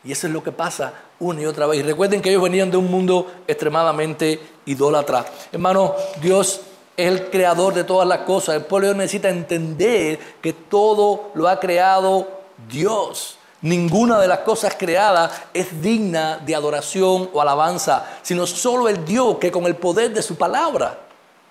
Y 0.03 0.11
eso 0.11 0.27
es 0.27 0.33
lo 0.33 0.43
que 0.43 0.51
pasa 0.51 0.93
una 1.19 1.41
y 1.41 1.45
otra 1.45 1.67
vez. 1.67 1.79
Y 1.79 1.83
recuerden 1.83 2.21
que 2.21 2.29
ellos 2.29 2.43
venían 2.43 2.71
de 2.71 2.77
un 2.77 2.89
mundo 2.89 3.31
extremadamente 3.47 4.39
idólatra. 4.65 5.25
Hermano, 5.51 5.93
Dios 6.21 6.61
es 6.95 7.07
el 7.07 7.29
creador 7.29 7.73
de 7.73 7.83
todas 7.83 8.07
las 8.07 8.19
cosas. 8.19 8.55
El 8.55 8.65
pueblo 8.65 8.93
necesita 8.93 9.29
entender 9.29 10.19
que 10.41 10.53
todo 10.53 11.31
lo 11.33 11.47
ha 11.47 11.59
creado 11.59 12.27
Dios. 12.69 13.37
Ninguna 13.61 14.19
de 14.19 14.27
las 14.29 14.39
cosas 14.39 14.75
creadas 14.77 15.31
es 15.53 15.81
digna 15.81 16.37
de 16.37 16.55
adoración 16.55 17.29
o 17.33 17.41
alabanza, 17.41 18.05
sino 18.21 18.47
solo 18.47 18.87
el 18.87 19.03
Dios 19.03 19.37
que 19.37 19.51
con 19.51 19.65
el 19.65 19.75
poder 19.75 20.13
de 20.13 20.21
su 20.21 20.37
palabra 20.37 20.97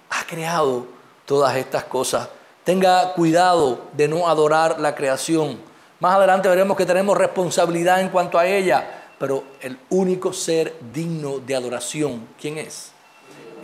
ha 0.09 0.25
creado 0.25 0.87
todas 1.26 1.55
estas 1.57 1.85
cosas. 1.85 2.28
Tenga 2.69 3.15
cuidado 3.15 3.81
de 3.95 4.09
no 4.09 4.29
adorar 4.29 4.79
la 4.79 4.95
creación. 4.95 5.59
Más 6.01 6.17
adelante 6.17 6.51
veremos 6.51 6.77
que 6.77 6.85
tenemos 6.85 7.17
responsabilidad 7.17 8.03
en 8.03 8.11
cuanto 8.11 8.39
a 8.39 8.47
ella, 8.47 9.09
pero 9.19 9.43
el 9.63 9.79
único 9.89 10.35
ser 10.35 10.77
digno 10.93 11.39
de 11.39 11.57
adoración, 11.57 12.29
¿quién 12.39 12.59
es? 12.59 12.91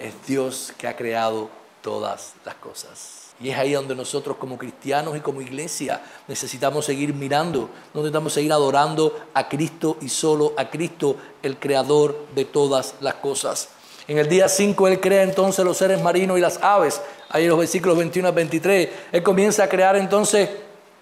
Es 0.00 0.14
Dios 0.26 0.72
que 0.78 0.88
ha 0.88 0.96
creado 0.96 1.50
todas 1.82 2.32
las 2.46 2.54
cosas. 2.54 3.34
Y 3.38 3.50
es 3.50 3.58
ahí 3.58 3.74
donde 3.74 3.94
nosotros 3.94 4.38
como 4.38 4.56
cristianos 4.56 5.14
y 5.14 5.20
como 5.20 5.42
iglesia 5.42 6.00
necesitamos 6.26 6.86
seguir 6.86 7.12
mirando, 7.12 7.68
necesitamos 7.92 8.32
seguir 8.32 8.54
adorando 8.54 9.14
a 9.34 9.50
Cristo 9.50 9.98
y 10.00 10.08
solo 10.08 10.54
a 10.56 10.70
Cristo, 10.70 11.16
el 11.42 11.58
creador 11.58 12.18
de 12.34 12.46
todas 12.46 12.94
las 13.00 13.16
cosas. 13.16 13.68
En 14.06 14.18
el 14.18 14.28
día 14.28 14.48
5 14.48 14.88
Él 14.88 15.00
crea 15.00 15.22
entonces 15.22 15.64
los 15.64 15.76
seres 15.76 16.02
marinos 16.02 16.38
y 16.38 16.40
las 16.40 16.62
aves 16.62 17.00
ahí 17.34 17.44
en 17.44 17.50
los 17.50 17.58
versículos 17.58 17.98
21 17.98 18.28
a 18.28 18.30
23, 18.30 18.88
Él 19.10 19.22
comienza 19.24 19.64
a 19.64 19.68
crear 19.68 19.96
entonces 19.96 20.48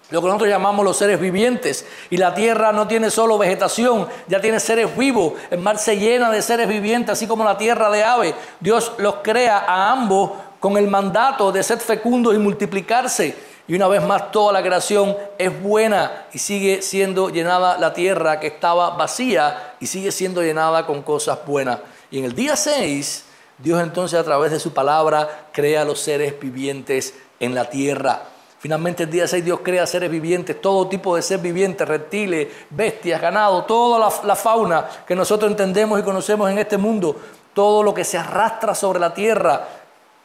lo 0.09 0.19
que 0.19 0.27
nosotros 0.27 0.49
llamamos 0.49 0.83
los 0.83 0.97
seres 0.97 1.19
vivientes. 1.19 1.85
Y 2.09 2.17
la 2.17 2.33
tierra 2.33 2.71
no 2.71 2.87
tiene 2.87 3.09
solo 3.09 3.37
vegetación, 3.37 4.07
ya 4.27 4.41
tiene 4.41 4.59
seres 4.59 4.95
vivos. 4.97 5.33
El 5.49 5.59
mar 5.59 5.77
se 5.77 5.97
llena 5.97 6.31
de 6.31 6.41
seres 6.41 6.67
vivientes, 6.67 7.11
así 7.11 7.27
como 7.27 7.43
la 7.43 7.57
tierra 7.57 7.89
de 7.89 8.03
aves. 8.03 8.33
Dios 8.59 8.93
los 8.97 9.15
crea 9.23 9.59
a 9.59 9.91
ambos 9.91 10.31
con 10.59 10.77
el 10.77 10.87
mandato 10.87 11.51
de 11.51 11.61
ser 11.63 11.79
fecundos 11.79 12.33
y 12.33 12.39
multiplicarse. 12.39 13.35
Y 13.67 13.75
una 13.75 13.87
vez 13.87 14.03
más 14.03 14.31
toda 14.31 14.53
la 14.53 14.61
creación 14.61 15.15
es 15.37 15.61
buena 15.61 16.25
y 16.33 16.39
sigue 16.39 16.81
siendo 16.81 17.29
llenada 17.29 17.77
la 17.77 17.93
tierra 17.93 18.39
que 18.39 18.47
estaba 18.47 18.91
vacía 18.91 19.75
y 19.79 19.87
sigue 19.87 20.11
siendo 20.11 20.41
llenada 20.41 20.85
con 20.85 21.01
cosas 21.01 21.39
buenas. 21.45 21.79
Y 22.13 22.19
en 22.19 22.25
el 22.25 22.35
día 22.35 22.55
6 22.55 23.25
Dios 23.57 23.81
entonces 23.81 24.19
a 24.19 24.23
través 24.23 24.51
de 24.51 24.59
su 24.59 24.71
palabra 24.71 25.47
crea 25.51 25.83
los 25.83 25.99
seres 25.99 26.39
vivientes 26.39 27.15
en 27.39 27.55
la 27.55 27.67
tierra. 27.67 28.21
Finalmente 28.59 29.01
el 29.01 29.09
día 29.09 29.27
6 29.27 29.43
Dios 29.43 29.61
crea 29.63 29.87
seres 29.87 30.11
vivientes, 30.11 30.61
todo 30.61 30.87
tipo 30.87 31.15
de 31.15 31.23
seres 31.23 31.41
vivientes, 31.41 31.87
reptiles, 31.87 32.49
bestias, 32.69 33.19
ganado, 33.19 33.63
toda 33.63 33.97
la, 33.97 34.13
la, 34.27 34.35
fauna 34.35 34.87
que 35.07 35.15
nosotros 35.15 35.49
entendemos 35.49 35.99
y 35.99 36.03
conocemos 36.03 36.51
en 36.51 36.59
este 36.59 36.77
mundo, 36.77 37.19
todo 37.51 37.81
lo 37.81 37.95
que 37.95 38.03
se 38.03 38.19
arrastra 38.19 38.75
sobre 38.75 38.99
la 38.99 39.11
tierra. 39.11 39.67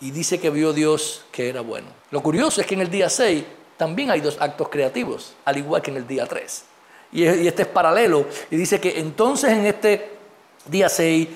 Y 0.02 0.10
dice 0.10 0.38
que 0.38 0.50
vio 0.50 0.74
Dios 0.74 1.24
que 1.32 1.48
era 1.48 1.62
bueno. 1.62 1.86
Lo 2.10 2.22
curioso 2.22 2.60
es 2.60 2.66
que 2.66 2.74
en 2.74 2.82
el 2.82 2.90
día 2.90 3.08
6 3.08 3.44
también 3.78 4.10
hay 4.10 4.20
dos 4.20 4.36
actos 4.38 4.68
creativos, 4.68 5.32
al 5.46 5.56
igual 5.56 5.80
que 5.80 5.90
en 5.90 5.96
el 5.96 6.06
día 6.06 6.26
3. 6.26 6.64
Y, 7.12 7.24
este 7.24 7.62
es 7.62 7.68
paralelo. 7.68 8.26
Y 8.50 8.56
dice 8.56 8.78
que 8.78 9.00
entonces 9.00 9.52
en 9.52 9.64
este 9.64 10.18
día 10.66 10.90
6 10.90 11.28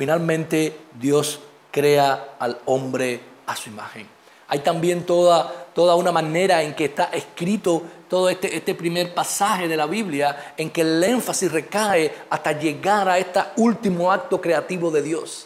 finalmente 0.00 0.74
Dios 0.98 1.40
crea 1.70 2.36
al 2.38 2.58
hombre 2.64 3.20
a 3.44 3.54
su 3.54 3.68
imagen. 3.68 4.08
Hay 4.48 4.60
también 4.60 5.04
toda, 5.04 5.66
toda 5.74 5.94
una 5.94 6.10
manera 6.10 6.62
en 6.62 6.74
que 6.74 6.86
está 6.86 7.10
escrito 7.12 7.82
todo 8.08 8.30
este, 8.30 8.56
este 8.56 8.74
primer 8.74 9.12
pasaje 9.12 9.68
de 9.68 9.76
la 9.76 9.84
Biblia, 9.84 10.54
en 10.56 10.70
que 10.70 10.80
el 10.80 11.04
énfasis 11.04 11.52
recae 11.52 12.14
hasta 12.30 12.52
llegar 12.52 13.10
a 13.10 13.18
este 13.18 13.40
último 13.58 14.10
acto 14.10 14.40
creativo 14.40 14.90
de 14.90 15.02
Dios, 15.02 15.44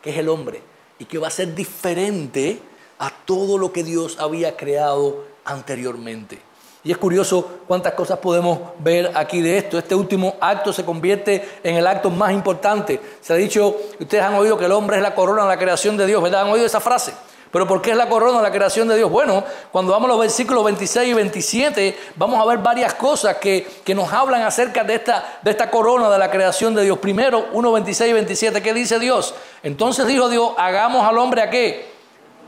que 0.00 0.10
es 0.10 0.18
el 0.18 0.28
hombre, 0.28 0.62
y 1.00 1.04
que 1.06 1.18
va 1.18 1.26
a 1.26 1.30
ser 1.32 1.52
diferente 1.52 2.60
a 3.00 3.10
todo 3.10 3.58
lo 3.58 3.72
que 3.72 3.82
Dios 3.82 4.18
había 4.20 4.56
creado 4.56 5.24
anteriormente. 5.44 6.38
Y 6.86 6.92
es 6.92 6.98
curioso 6.98 7.62
cuántas 7.66 7.94
cosas 7.94 8.20
podemos 8.20 8.60
ver 8.78 9.10
aquí 9.16 9.40
de 9.40 9.58
esto. 9.58 9.76
Este 9.76 9.92
último 9.92 10.36
acto 10.40 10.72
se 10.72 10.84
convierte 10.84 11.58
en 11.64 11.74
el 11.74 11.84
acto 11.84 12.10
más 12.10 12.30
importante. 12.30 13.00
Se 13.20 13.32
ha 13.32 13.36
dicho, 13.36 13.76
ustedes 13.98 14.22
han 14.22 14.36
oído 14.36 14.56
que 14.56 14.66
el 14.66 14.70
hombre 14.70 14.98
es 14.98 15.02
la 15.02 15.12
corona 15.12 15.42
de 15.42 15.48
la 15.48 15.58
creación 15.58 15.96
de 15.96 16.06
Dios, 16.06 16.22
¿verdad? 16.22 16.42
¿Han 16.42 16.50
oído 16.50 16.64
esa 16.64 16.78
frase? 16.78 17.12
Pero 17.50 17.66
¿por 17.66 17.82
qué 17.82 17.90
es 17.90 17.96
la 17.96 18.08
corona 18.08 18.36
de 18.36 18.44
la 18.44 18.52
creación 18.52 18.86
de 18.86 18.96
Dios? 18.96 19.10
Bueno, 19.10 19.42
cuando 19.72 19.90
vamos 19.90 20.08
a 20.08 20.12
los 20.12 20.20
versículos 20.20 20.62
26 20.62 21.08
y 21.08 21.12
27, 21.12 21.98
vamos 22.14 22.40
a 22.40 22.44
ver 22.44 22.58
varias 22.58 22.94
cosas 22.94 23.38
que, 23.38 23.66
que 23.84 23.92
nos 23.92 24.12
hablan 24.12 24.42
acerca 24.42 24.84
de 24.84 24.94
esta, 24.94 25.40
de 25.42 25.50
esta 25.50 25.68
corona 25.68 26.08
de 26.08 26.18
la 26.20 26.30
creación 26.30 26.72
de 26.72 26.84
Dios. 26.84 26.98
Primero, 26.98 27.48
1, 27.52 27.72
26 27.72 28.10
y 28.10 28.12
27, 28.12 28.62
¿qué 28.62 28.72
dice 28.72 29.00
Dios? 29.00 29.34
Entonces 29.64 30.06
dijo 30.06 30.28
Dios, 30.28 30.52
hagamos 30.56 31.04
al 31.04 31.18
hombre 31.18 31.42
a 31.42 31.50
qué? 31.50 31.90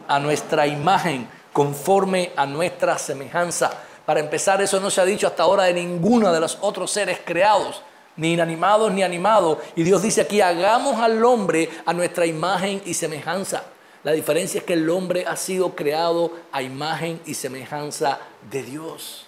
A 0.06 0.20
nuestra 0.20 0.68
imagen, 0.68 1.28
conforme 1.52 2.30
a 2.36 2.46
nuestra 2.46 2.98
semejanza 2.98 3.72
para 4.08 4.20
empezar, 4.20 4.62
eso 4.62 4.80
no 4.80 4.88
se 4.88 5.02
ha 5.02 5.04
dicho 5.04 5.26
hasta 5.26 5.42
ahora 5.42 5.64
de 5.64 5.74
ninguno 5.74 6.32
de 6.32 6.40
los 6.40 6.56
otros 6.62 6.90
seres 6.90 7.20
creados, 7.22 7.82
ni 8.16 8.32
inanimados 8.32 8.90
ni 8.90 9.02
animados. 9.02 9.58
Y 9.76 9.82
Dios 9.82 10.00
dice 10.00 10.22
aquí, 10.22 10.40
hagamos 10.40 10.98
al 10.98 11.22
hombre 11.22 11.68
a 11.84 11.92
nuestra 11.92 12.24
imagen 12.24 12.80
y 12.86 12.94
semejanza. 12.94 13.64
La 14.04 14.12
diferencia 14.12 14.60
es 14.60 14.64
que 14.64 14.72
el 14.72 14.88
hombre 14.88 15.26
ha 15.26 15.36
sido 15.36 15.76
creado 15.76 16.32
a 16.52 16.62
imagen 16.62 17.20
y 17.26 17.34
semejanza 17.34 18.18
de 18.50 18.62
Dios. 18.62 19.26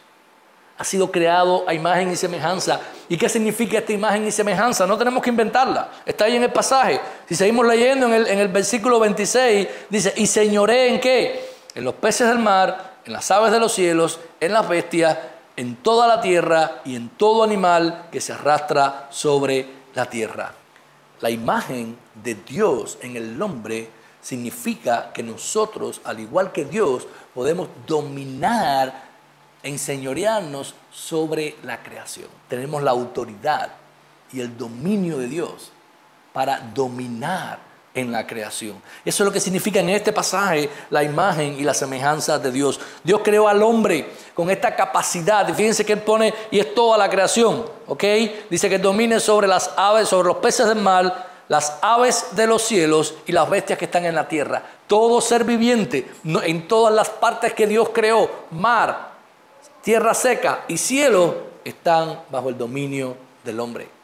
Ha 0.78 0.84
sido 0.84 1.12
creado 1.12 1.68
a 1.68 1.74
imagen 1.74 2.10
y 2.10 2.16
semejanza. 2.16 2.80
¿Y 3.06 3.18
qué 3.18 3.28
significa 3.28 3.80
esta 3.80 3.92
imagen 3.92 4.26
y 4.26 4.32
semejanza? 4.32 4.86
No 4.86 4.96
tenemos 4.96 5.22
que 5.22 5.28
inventarla. 5.28 5.90
Está 6.06 6.24
ahí 6.24 6.36
en 6.36 6.44
el 6.44 6.52
pasaje. 6.52 6.98
Si 7.28 7.34
seguimos 7.34 7.66
leyendo 7.66 8.06
en 8.06 8.14
el, 8.14 8.26
en 8.26 8.38
el 8.38 8.48
versículo 8.48 8.98
26, 8.98 9.68
dice, 9.90 10.14
y 10.16 10.26
señoré 10.26 10.88
en 10.88 11.00
qué? 11.00 11.50
En 11.74 11.84
los 11.84 11.96
peces 11.96 12.26
del 12.28 12.38
mar, 12.38 12.89
en 13.04 13.12
las 13.12 13.30
aves 13.30 13.52
de 13.52 13.60
los 13.60 13.72
cielos, 13.72 14.20
en 14.40 14.52
las 14.52 14.68
bestias, 14.68 15.18
en 15.56 15.76
toda 15.76 16.06
la 16.06 16.20
tierra 16.20 16.80
y 16.84 16.96
en 16.96 17.10
todo 17.10 17.42
animal 17.42 18.08
que 18.10 18.20
se 18.20 18.32
arrastra 18.32 19.08
sobre 19.10 19.66
la 19.94 20.06
tierra. 20.06 20.52
La 21.20 21.30
imagen 21.30 21.98
de 22.14 22.34
Dios 22.34 22.98
en 23.02 23.16
el 23.16 23.40
hombre 23.42 23.90
significa 24.22 25.12
que 25.12 25.22
nosotros, 25.22 26.00
al 26.04 26.20
igual 26.20 26.52
que 26.52 26.64
Dios, 26.64 27.06
podemos 27.34 27.68
dominar, 27.86 29.10
enseñorearnos 29.62 30.74
sobre 30.90 31.56
la 31.62 31.82
creación. 31.82 32.28
Tenemos 32.48 32.82
la 32.82 32.92
autoridad 32.92 33.70
y 34.32 34.40
el 34.40 34.56
dominio 34.56 35.18
de 35.18 35.26
Dios 35.26 35.72
para 36.32 36.60
dominar 36.60 37.69
en 37.94 38.12
la 38.12 38.26
creación. 38.26 38.80
Eso 39.04 39.22
es 39.22 39.26
lo 39.26 39.32
que 39.32 39.40
significa 39.40 39.80
en 39.80 39.88
este 39.90 40.12
pasaje 40.12 40.68
la 40.90 41.02
imagen 41.02 41.58
y 41.58 41.64
la 41.64 41.74
semejanza 41.74 42.38
de 42.38 42.52
Dios. 42.52 42.78
Dios 43.02 43.20
creó 43.24 43.48
al 43.48 43.62
hombre 43.62 44.08
con 44.34 44.50
esta 44.50 44.74
capacidad. 44.74 45.46
fíjense 45.54 45.84
que 45.84 45.94
Él 45.94 46.00
pone, 46.00 46.32
y 46.50 46.58
es 46.58 46.74
toda 46.74 46.96
la 46.96 47.10
creación, 47.10 47.64
¿ok? 47.86 48.04
Dice 48.48 48.68
que 48.68 48.78
domine 48.78 49.18
sobre 49.20 49.48
las 49.48 49.70
aves, 49.76 50.08
sobre 50.08 50.28
los 50.28 50.36
peces 50.38 50.66
del 50.66 50.78
mar, 50.78 51.30
las 51.48 51.78
aves 51.82 52.28
de 52.32 52.46
los 52.46 52.62
cielos 52.62 53.14
y 53.26 53.32
las 53.32 53.50
bestias 53.50 53.78
que 53.78 53.86
están 53.86 54.04
en 54.04 54.14
la 54.14 54.28
tierra. 54.28 54.62
Todo 54.86 55.20
ser 55.20 55.44
viviente, 55.44 56.08
en 56.24 56.68
todas 56.68 56.94
las 56.94 57.08
partes 57.08 57.54
que 57.54 57.66
Dios 57.66 57.90
creó, 57.92 58.30
mar, 58.52 59.10
tierra 59.82 60.14
seca 60.14 60.64
y 60.68 60.78
cielo, 60.78 61.50
están 61.64 62.20
bajo 62.30 62.48
el 62.48 62.56
dominio 62.56 63.16
del 63.44 63.58
hombre. 63.58 63.99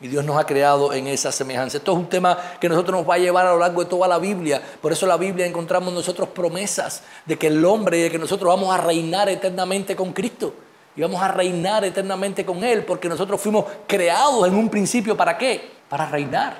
Y 0.00 0.08
Dios 0.08 0.24
nos 0.24 0.38
ha 0.38 0.44
creado 0.44 0.92
en 0.94 1.06
esa 1.06 1.30
semejanza. 1.30 1.76
Esto 1.76 1.92
es 1.92 1.98
un 1.98 2.08
tema 2.08 2.36
que 2.58 2.68
nosotros 2.68 2.98
nos 2.98 3.08
va 3.08 3.16
a 3.16 3.18
llevar 3.18 3.46
a 3.46 3.52
lo 3.52 3.58
largo 3.58 3.84
de 3.84 3.90
toda 3.90 4.08
la 4.08 4.18
Biblia. 4.18 4.62
Por 4.80 4.92
eso 4.92 5.06
la 5.06 5.18
Biblia 5.18 5.44
encontramos 5.44 5.92
nosotros 5.92 6.28
promesas 6.30 7.02
de 7.26 7.36
que 7.36 7.48
el 7.48 7.62
hombre 7.64 7.98
de 7.98 8.10
que 8.10 8.18
nosotros 8.18 8.48
vamos 8.48 8.74
a 8.74 8.78
reinar 8.78 9.28
eternamente 9.28 9.94
con 9.94 10.12
Cristo. 10.12 10.54
Y 10.96 11.02
vamos 11.02 11.22
a 11.22 11.28
reinar 11.28 11.84
eternamente 11.84 12.44
con 12.44 12.64
Él 12.64 12.84
porque 12.84 13.08
nosotros 13.08 13.40
fuimos 13.40 13.66
creados 13.86 14.48
en 14.48 14.54
un 14.54 14.70
principio 14.70 15.16
para 15.16 15.36
qué? 15.36 15.70
Para 15.88 16.06
reinar 16.06 16.56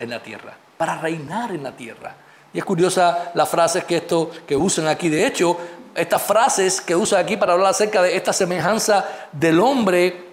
en 0.00 0.10
la 0.10 0.20
tierra. 0.20 0.56
Para 0.76 0.98
reinar 0.98 1.52
en 1.52 1.62
la 1.62 1.72
tierra. 1.72 2.16
Y 2.52 2.58
es 2.58 2.64
curiosa 2.64 3.30
las 3.34 3.48
frases 3.48 3.84
que, 3.84 3.98
esto, 3.98 4.30
que 4.46 4.56
usan 4.56 4.88
aquí. 4.88 5.08
De 5.08 5.24
hecho, 5.24 5.56
estas 5.94 6.22
frases 6.22 6.80
que 6.80 6.96
usan 6.96 7.20
aquí 7.20 7.36
para 7.36 7.52
hablar 7.52 7.70
acerca 7.70 8.02
de 8.02 8.16
esta 8.16 8.32
semejanza 8.32 9.06
del 9.32 9.60
hombre 9.60 10.31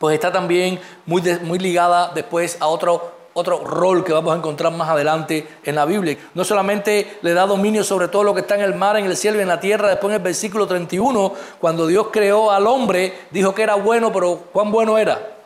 pues 0.00 0.14
está 0.14 0.32
también 0.32 0.80
muy, 1.04 1.20
muy 1.42 1.58
ligada 1.58 2.10
después 2.14 2.56
a 2.58 2.68
otro, 2.68 3.12
otro 3.34 3.62
rol 3.62 4.02
que 4.02 4.14
vamos 4.14 4.32
a 4.32 4.38
encontrar 4.38 4.72
más 4.72 4.88
adelante 4.88 5.46
en 5.62 5.74
la 5.74 5.84
Biblia. 5.84 6.16
No 6.32 6.42
solamente 6.42 7.18
le 7.20 7.34
da 7.34 7.44
dominio 7.44 7.84
sobre 7.84 8.08
todo 8.08 8.24
lo 8.24 8.32
que 8.32 8.40
está 8.40 8.54
en 8.54 8.62
el 8.62 8.74
mar, 8.74 8.96
en 8.96 9.04
el 9.04 9.14
cielo 9.14 9.38
y 9.38 9.42
en 9.42 9.48
la 9.48 9.60
tierra, 9.60 9.90
después 9.90 10.10
en 10.10 10.16
el 10.16 10.22
versículo 10.22 10.66
31, 10.66 11.34
cuando 11.60 11.86
Dios 11.86 12.06
creó 12.10 12.50
al 12.50 12.66
hombre, 12.66 13.26
dijo 13.30 13.54
que 13.54 13.62
era 13.62 13.74
bueno, 13.74 14.10
pero 14.10 14.36
¿cuán 14.50 14.70
bueno 14.70 14.96
era? 14.96 15.36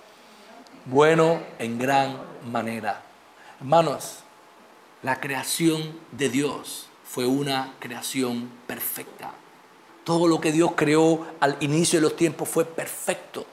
Bueno 0.84 1.40
en 1.58 1.76
gran 1.76 2.16
manera. 2.49 3.02
Hermanos, 3.58 4.20
la 5.02 5.18
creación 5.18 5.99
de 6.12 6.28
Dios 6.28 6.87
fue 7.02 7.26
una 7.26 7.75
creación 7.80 8.52
perfecta. 8.68 9.32
Todo 10.04 10.28
lo 10.28 10.40
que 10.40 10.52
Dios 10.52 10.75
creó 10.76 11.26
al 11.40 11.56
inicio 11.58 11.99
de 11.99 12.02
los 12.02 12.14
tiempos 12.14 12.49
fue 12.49 12.64
perfecto. 12.64 13.46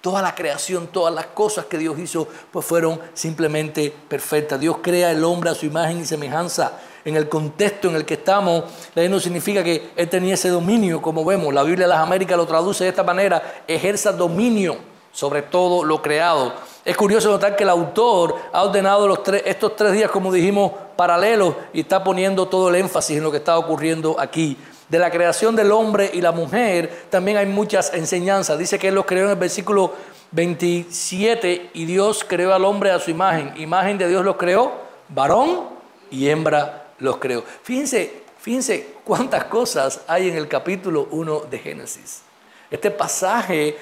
Toda 0.00 0.22
la 0.22 0.34
creación, 0.34 0.86
todas 0.86 1.14
las 1.14 1.26
cosas 1.26 1.66
que 1.66 1.76
Dios 1.76 1.98
hizo, 1.98 2.26
pues 2.50 2.64
fueron 2.64 2.98
simplemente 3.12 3.94
perfectas. 4.08 4.58
Dios 4.58 4.78
crea 4.82 5.10
el 5.10 5.22
hombre 5.24 5.50
a 5.50 5.54
su 5.54 5.66
imagen 5.66 6.00
y 6.00 6.04
semejanza. 6.06 6.72
En 7.04 7.16
el 7.16 7.28
contexto 7.28 7.88
en 7.88 7.96
el 7.96 8.04
que 8.04 8.14
estamos, 8.14 8.64
no 8.94 9.20
significa 9.20 9.62
que 9.62 9.90
Él 9.96 10.08
tenía 10.08 10.34
ese 10.34 10.48
dominio, 10.48 11.00
como 11.00 11.24
vemos. 11.24 11.52
La 11.52 11.62
Biblia 11.62 11.86
de 11.86 11.90
las 11.94 12.00
Américas 12.00 12.36
lo 12.36 12.46
traduce 12.46 12.84
de 12.84 12.90
esta 12.90 13.02
manera, 13.02 13.64
ejerza 13.66 14.12
dominio 14.12 14.90
sobre 15.12 15.42
todo 15.42 15.84
lo 15.84 16.00
creado. 16.00 16.52
Es 16.84 16.96
curioso 16.96 17.30
notar 17.30 17.56
que 17.56 17.64
el 17.64 17.70
autor 17.70 18.36
ha 18.52 18.62
ordenado 18.62 19.22
estos 19.44 19.76
tres 19.76 19.92
días, 19.92 20.10
como 20.10 20.32
dijimos, 20.32 20.72
paralelos 20.96 21.54
y 21.72 21.80
está 21.80 22.02
poniendo 22.02 22.46
todo 22.48 22.68
el 22.68 22.76
énfasis 22.76 23.18
en 23.18 23.24
lo 23.24 23.30
que 23.30 23.38
está 23.38 23.58
ocurriendo 23.58 24.16
aquí 24.18 24.56
de 24.90 24.98
la 24.98 25.10
creación 25.10 25.54
del 25.54 25.70
hombre 25.70 26.10
y 26.12 26.20
la 26.20 26.32
mujer 26.32 27.06
también 27.10 27.36
hay 27.36 27.46
muchas 27.46 27.94
enseñanzas. 27.94 28.58
Dice 28.58 28.78
que 28.78 28.88
Él 28.88 28.94
los 28.96 29.06
creó 29.06 29.24
en 29.24 29.30
el 29.30 29.36
versículo 29.36 29.94
27 30.32 31.70
y 31.74 31.84
Dios 31.86 32.24
creó 32.26 32.52
al 32.52 32.64
hombre 32.64 32.90
a 32.90 32.98
su 32.98 33.10
imagen. 33.10 33.52
Imagen 33.56 33.98
de 33.98 34.08
Dios 34.08 34.24
los 34.24 34.36
creó, 34.36 34.72
varón 35.08 35.68
y 36.10 36.28
hembra 36.28 36.88
los 36.98 37.18
creó. 37.18 37.44
Fíjense, 37.62 38.24
fíjense 38.38 38.94
cuántas 39.04 39.44
cosas 39.44 40.00
hay 40.08 40.28
en 40.28 40.36
el 40.36 40.48
capítulo 40.48 41.06
1 41.12 41.42
de 41.48 41.58
Génesis. 41.58 42.22
Este 42.68 42.90
pasaje 42.90 43.76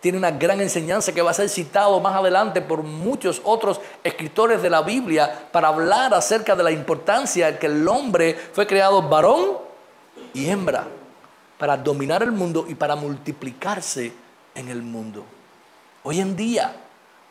tiene 0.00 0.18
una 0.18 0.30
gran 0.30 0.60
enseñanza 0.60 1.12
que 1.12 1.22
va 1.22 1.30
a 1.30 1.34
ser 1.34 1.48
citado 1.48 1.98
más 2.00 2.14
adelante 2.14 2.60
por 2.60 2.82
muchos 2.82 3.40
otros 3.44 3.80
escritores 4.02 4.62
de 4.62 4.68
la 4.68 4.82
Biblia 4.82 5.48
para 5.50 5.68
hablar 5.68 6.12
acerca 6.14 6.56
de 6.56 6.62
la 6.62 6.70
importancia 6.70 7.52
de 7.52 7.58
que 7.58 7.66
el 7.66 7.86
hombre 7.86 8.34
fue 8.52 8.66
creado 8.66 9.02
varón 9.02 9.63
y 10.34 10.48
hembra 10.48 10.86
para 11.58 11.76
dominar 11.76 12.22
el 12.22 12.32
mundo 12.32 12.66
y 12.68 12.74
para 12.74 12.96
multiplicarse 12.96 14.12
en 14.54 14.68
el 14.68 14.82
mundo. 14.82 15.24
Hoy 16.02 16.20
en 16.20 16.36
día, 16.36 16.76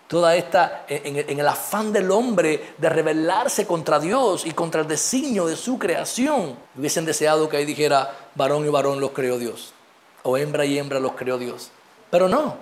toda 0.08 0.36
esta, 0.36 0.86
en, 0.88 1.40
el 1.40 1.48
afán 1.48 1.94
del 1.94 2.10
hombre 2.10 2.74
de 2.78 2.90
rebelarse 2.90 3.68
contra 3.68 4.00
Dios 4.00 4.46
y 4.46 4.52
contra 4.52 4.82
el 4.82 4.88
designio 4.88 5.46
de 5.46 5.56
su 5.56 5.78
creación, 5.78 6.56
hubiesen 6.76 7.06
deseado 7.06 7.48
que 7.50 7.58
ahí 7.58 7.66
dijera, 7.66 8.30
varón 8.34 8.66
y 8.66 8.70
varón 8.70 9.00
los 9.00 9.12
creó 9.12 9.38
Dios, 9.38 9.74
o 10.24 10.38
hembra 10.38 10.66
y 10.66 10.80
hembra 10.80 11.00
los 11.00 11.14
creó 11.14 11.38
Dios. 11.38 11.70
Pero 12.10 12.28
no, 12.28 12.56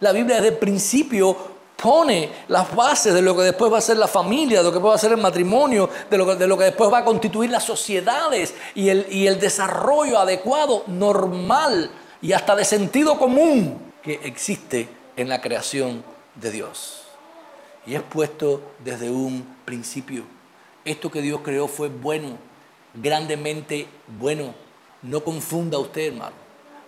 la 0.00 0.12
Biblia 0.12 0.36
desde 0.36 0.48
el 0.48 0.58
principio 0.58 1.53
pone 1.76 2.30
las 2.48 2.74
bases 2.74 3.12
de 3.12 3.22
lo 3.22 3.36
que 3.36 3.42
después 3.42 3.72
va 3.72 3.78
a 3.78 3.82
ser 3.82 3.96
la 3.96 4.08
familia, 4.08 4.58
de 4.58 4.64
lo 4.64 4.72
que 4.72 4.78
va 4.78 4.94
a 4.94 4.98
ser 4.98 5.12
el 5.12 5.18
matrimonio, 5.18 5.88
de 6.10 6.16
lo 6.16 6.26
que, 6.56 6.64
después 6.64 6.92
va 6.92 6.98
a 6.98 7.04
constituir 7.04 7.50
las 7.50 7.64
sociedades 7.64 8.54
y 8.74 8.88
el, 8.88 9.06
y 9.10 9.26
el 9.26 9.38
desarrollo 9.38 10.18
adecuado, 10.18 10.84
normal 10.86 11.90
y 12.22 12.32
hasta 12.32 12.56
de 12.56 12.64
sentido 12.64 13.18
común 13.18 13.92
que 14.02 14.20
existe 14.24 14.88
en 15.16 15.28
la 15.28 15.40
creación 15.40 16.02
de 16.36 16.50
Dios. 16.50 17.02
Y 17.86 17.94
es 17.94 18.02
puesto 18.02 18.62
desde 18.82 19.10
un 19.10 19.46
principio. 19.64 20.24
Esto 20.84 21.10
que 21.10 21.20
Dios 21.20 21.40
creó 21.44 21.68
fue 21.68 21.88
bueno, 21.88 22.38
grandemente 22.94 23.88
bueno. 24.18 24.54
No 25.02 25.22
confunda 25.22 25.78
usted, 25.78 26.12
hermano. 26.12 26.36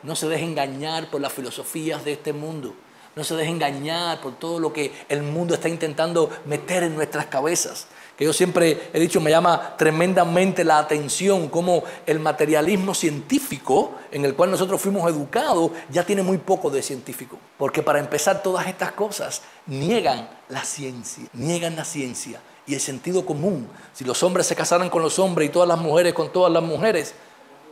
No 0.02 0.16
se 0.16 0.28
deje 0.28 0.44
engañar 0.44 1.10
por 1.10 1.20
las 1.20 1.32
filosofías 1.32 2.04
de 2.04 2.12
este 2.12 2.32
mundo. 2.32 2.74
No 3.16 3.24
se 3.24 3.34
deje 3.34 3.50
engañar 3.50 4.20
por 4.20 4.38
todo 4.38 4.60
lo 4.60 4.74
que 4.74 4.92
el 5.08 5.22
mundo 5.22 5.54
está 5.54 5.70
intentando 5.70 6.28
meter 6.44 6.82
en 6.82 6.94
nuestras 6.94 7.24
cabezas. 7.24 7.86
Que 8.14 8.26
yo 8.26 8.32
siempre 8.34 8.90
he 8.92 9.00
dicho, 9.00 9.22
me 9.22 9.30
llama 9.30 9.74
tremendamente 9.78 10.64
la 10.64 10.76
atención 10.76 11.48
cómo 11.48 11.82
el 12.04 12.20
materialismo 12.20 12.92
científico 12.92 13.94
en 14.12 14.26
el 14.26 14.34
cual 14.34 14.50
nosotros 14.50 14.82
fuimos 14.82 15.10
educados 15.10 15.70
ya 15.88 16.04
tiene 16.04 16.22
muy 16.22 16.36
poco 16.36 16.68
de 16.68 16.82
científico. 16.82 17.38
Porque 17.56 17.82
para 17.82 18.00
empezar 18.00 18.42
todas 18.42 18.66
estas 18.66 18.92
cosas 18.92 19.40
niegan 19.64 20.28
la 20.50 20.62
ciencia, 20.62 21.24
niegan 21.32 21.74
la 21.74 21.86
ciencia 21.86 22.42
y 22.66 22.74
el 22.74 22.80
sentido 22.80 23.24
común. 23.24 23.66
Si 23.94 24.04
los 24.04 24.22
hombres 24.22 24.46
se 24.46 24.54
casaran 24.54 24.90
con 24.90 25.00
los 25.00 25.18
hombres 25.18 25.48
y 25.48 25.52
todas 25.52 25.68
las 25.70 25.78
mujeres 25.78 26.12
con 26.12 26.30
todas 26.30 26.52
las 26.52 26.62
mujeres, 26.62 27.14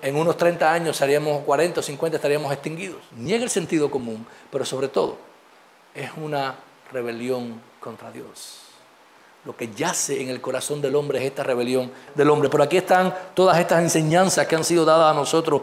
en 0.00 0.16
unos 0.16 0.38
30 0.38 0.72
años 0.72 0.96
seríamos 0.96 1.44
40 1.44 1.80
o 1.80 1.82
50 1.82 2.16
estaríamos 2.16 2.50
extinguidos. 2.50 3.02
Niega 3.14 3.44
el 3.44 3.50
sentido 3.50 3.90
común, 3.90 4.26
pero 4.50 4.64
sobre 4.64 4.88
todo 4.88 5.33
es 5.94 6.10
una 6.16 6.56
rebelión 6.92 7.60
contra 7.80 8.10
Dios. 8.10 8.60
Lo 9.44 9.56
que 9.56 9.68
yace 9.74 10.22
en 10.22 10.30
el 10.30 10.40
corazón 10.40 10.80
del 10.80 10.96
hombre 10.96 11.18
es 11.18 11.26
esta 11.26 11.42
rebelión 11.42 11.90
del 12.14 12.30
hombre. 12.30 12.48
Por 12.48 12.62
aquí 12.62 12.78
están 12.78 13.14
todas 13.34 13.58
estas 13.58 13.82
enseñanzas 13.82 14.46
que 14.46 14.56
han 14.56 14.64
sido 14.64 14.84
dadas 14.84 15.12
a 15.12 15.14
nosotros. 15.14 15.62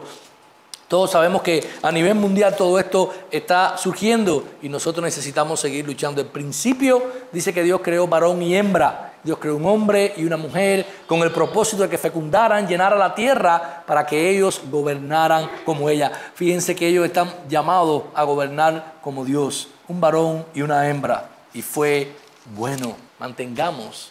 Todos 0.86 1.10
sabemos 1.10 1.42
que 1.42 1.68
a 1.82 1.90
nivel 1.90 2.14
mundial 2.14 2.54
todo 2.54 2.78
esto 2.78 3.12
está 3.30 3.78
surgiendo 3.78 4.44
y 4.60 4.68
nosotros 4.68 5.02
necesitamos 5.02 5.58
seguir 5.58 5.86
luchando. 5.86 6.20
El 6.20 6.28
principio 6.28 7.02
dice 7.32 7.52
que 7.52 7.62
Dios 7.62 7.80
creó 7.82 8.06
varón 8.06 8.42
y 8.42 8.54
hembra. 8.54 9.14
Dios 9.24 9.38
creó 9.38 9.56
un 9.56 9.66
hombre 9.66 10.12
y 10.16 10.24
una 10.24 10.36
mujer 10.36 10.84
con 11.06 11.20
el 11.22 11.30
propósito 11.30 11.84
de 11.84 11.88
que 11.88 11.96
fecundaran, 11.96 12.68
llenaran 12.68 12.98
la 12.98 13.14
tierra 13.14 13.82
para 13.86 14.04
que 14.04 14.30
ellos 14.30 14.60
gobernaran 14.70 15.48
como 15.64 15.88
ella. 15.88 16.12
Fíjense 16.34 16.76
que 16.76 16.88
ellos 16.88 17.06
están 17.06 17.32
llamados 17.48 18.02
a 18.14 18.24
gobernar 18.24 18.96
como 19.00 19.24
Dios 19.24 19.68
un 19.92 20.00
varón 20.00 20.46
y 20.54 20.62
una 20.62 20.88
hembra. 20.88 21.28
Y 21.52 21.62
fue 21.62 22.12
bueno. 22.56 22.96
Mantengamos, 23.18 24.10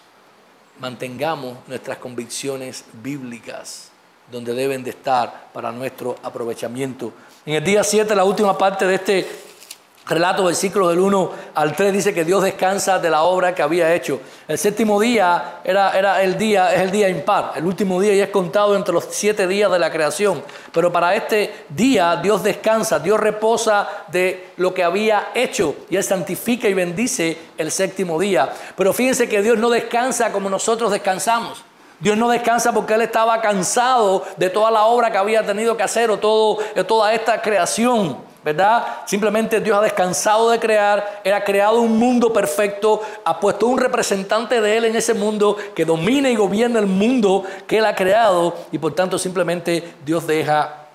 mantengamos 0.79 1.57
nuestras 1.67 1.97
convicciones 1.97 2.85
bíblicas 2.93 3.89
donde 4.31 4.53
deben 4.53 4.83
de 4.83 4.91
estar 4.91 5.49
para 5.51 5.71
nuestro 5.71 6.15
aprovechamiento. 6.23 7.11
En 7.45 7.55
el 7.55 7.63
día 7.63 7.83
7, 7.83 8.15
la 8.15 8.23
última 8.23 8.57
parte 8.57 8.87
de 8.87 8.95
este 8.95 9.27
relato, 10.11 10.43
versículos 10.43 10.89
del 10.89 10.99
1 10.99 11.31
al 11.55 11.75
3, 11.75 11.93
dice 11.93 12.13
que 12.13 12.23
Dios 12.23 12.43
descansa 12.43 12.99
de 12.99 13.09
la 13.09 13.23
obra 13.23 13.55
que 13.55 13.61
había 13.61 13.93
hecho. 13.93 14.19
El 14.47 14.57
séptimo 14.57 14.99
día 14.99 15.61
era, 15.63 15.97
era 15.97 16.21
el 16.21 16.37
día, 16.37 16.73
es 16.73 16.81
el 16.81 16.91
día 16.91 17.09
impar, 17.09 17.53
el 17.55 17.65
último 17.65 17.99
día 17.99 18.13
y 18.13 18.19
es 18.19 18.29
contado 18.29 18.75
entre 18.75 18.93
los 18.93 19.07
siete 19.09 19.47
días 19.47 19.71
de 19.71 19.79
la 19.79 19.91
creación. 19.91 20.43
Pero 20.71 20.91
para 20.91 21.15
este 21.15 21.65
día 21.69 22.17
Dios 22.17 22.43
descansa, 22.43 22.99
Dios 22.99 23.19
reposa 23.19 23.87
de 24.11 24.51
lo 24.57 24.73
que 24.73 24.83
había 24.83 25.29
hecho 25.33 25.75
y 25.89 25.95
Él 25.95 26.03
santifica 26.03 26.67
y 26.67 26.73
bendice 26.73 27.37
el 27.57 27.71
séptimo 27.71 28.19
día. 28.19 28.51
Pero 28.75 28.93
fíjense 28.93 29.27
que 29.27 29.41
Dios 29.41 29.57
no 29.57 29.69
descansa 29.69 30.31
como 30.31 30.49
nosotros 30.49 30.91
descansamos. 30.91 31.63
Dios 32.01 32.17
no 32.17 32.29
descansa 32.29 32.73
porque 32.73 32.95
Él 32.95 33.01
estaba 33.01 33.39
cansado 33.41 34.25
de 34.35 34.49
toda 34.49 34.71
la 34.71 34.85
obra 34.85 35.11
que 35.11 35.17
había 35.17 35.45
tenido 35.45 35.77
que 35.77 35.83
hacer 35.83 36.09
o 36.09 36.17
todo, 36.17 36.57
toda 36.87 37.13
esta 37.13 37.41
creación. 37.41 38.30
¿Verdad? 38.43 39.01
Simplemente 39.05 39.59
Dios 39.59 39.77
ha 39.77 39.81
descansado 39.81 40.49
de 40.49 40.59
crear, 40.59 41.21
Él 41.23 41.33
ha 41.33 41.43
creado 41.43 41.81
un 41.81 41.97
mundo 41.97 42.33
perfecto, 42.33 43.01
ha 43.23 43.39
puesto 43.39 43.67
un 43.67 43.77
representante 43.77 44.59
de 44.61 44.77
Él 44.77 44.85
en 44.85 44.95
ese 44.95 45.13
mundo 45.13 45.57
que 45.75 45.85
domina 45.85 46.29
y 46.29 46.35
gobierna 46.35 46.79
el 46.79 46.87
mundo 46.87 47.43
que 47.67 47.77
Él 47.77 47.85
ha 47.85 47.95
creado 47.95 48.55
y 48.71 48.77
por 48.77 48.93
tanto 48.93 49.19
simplemente 49.19 49.95
Dios 50.03 50.25
deja, 50.25 50.87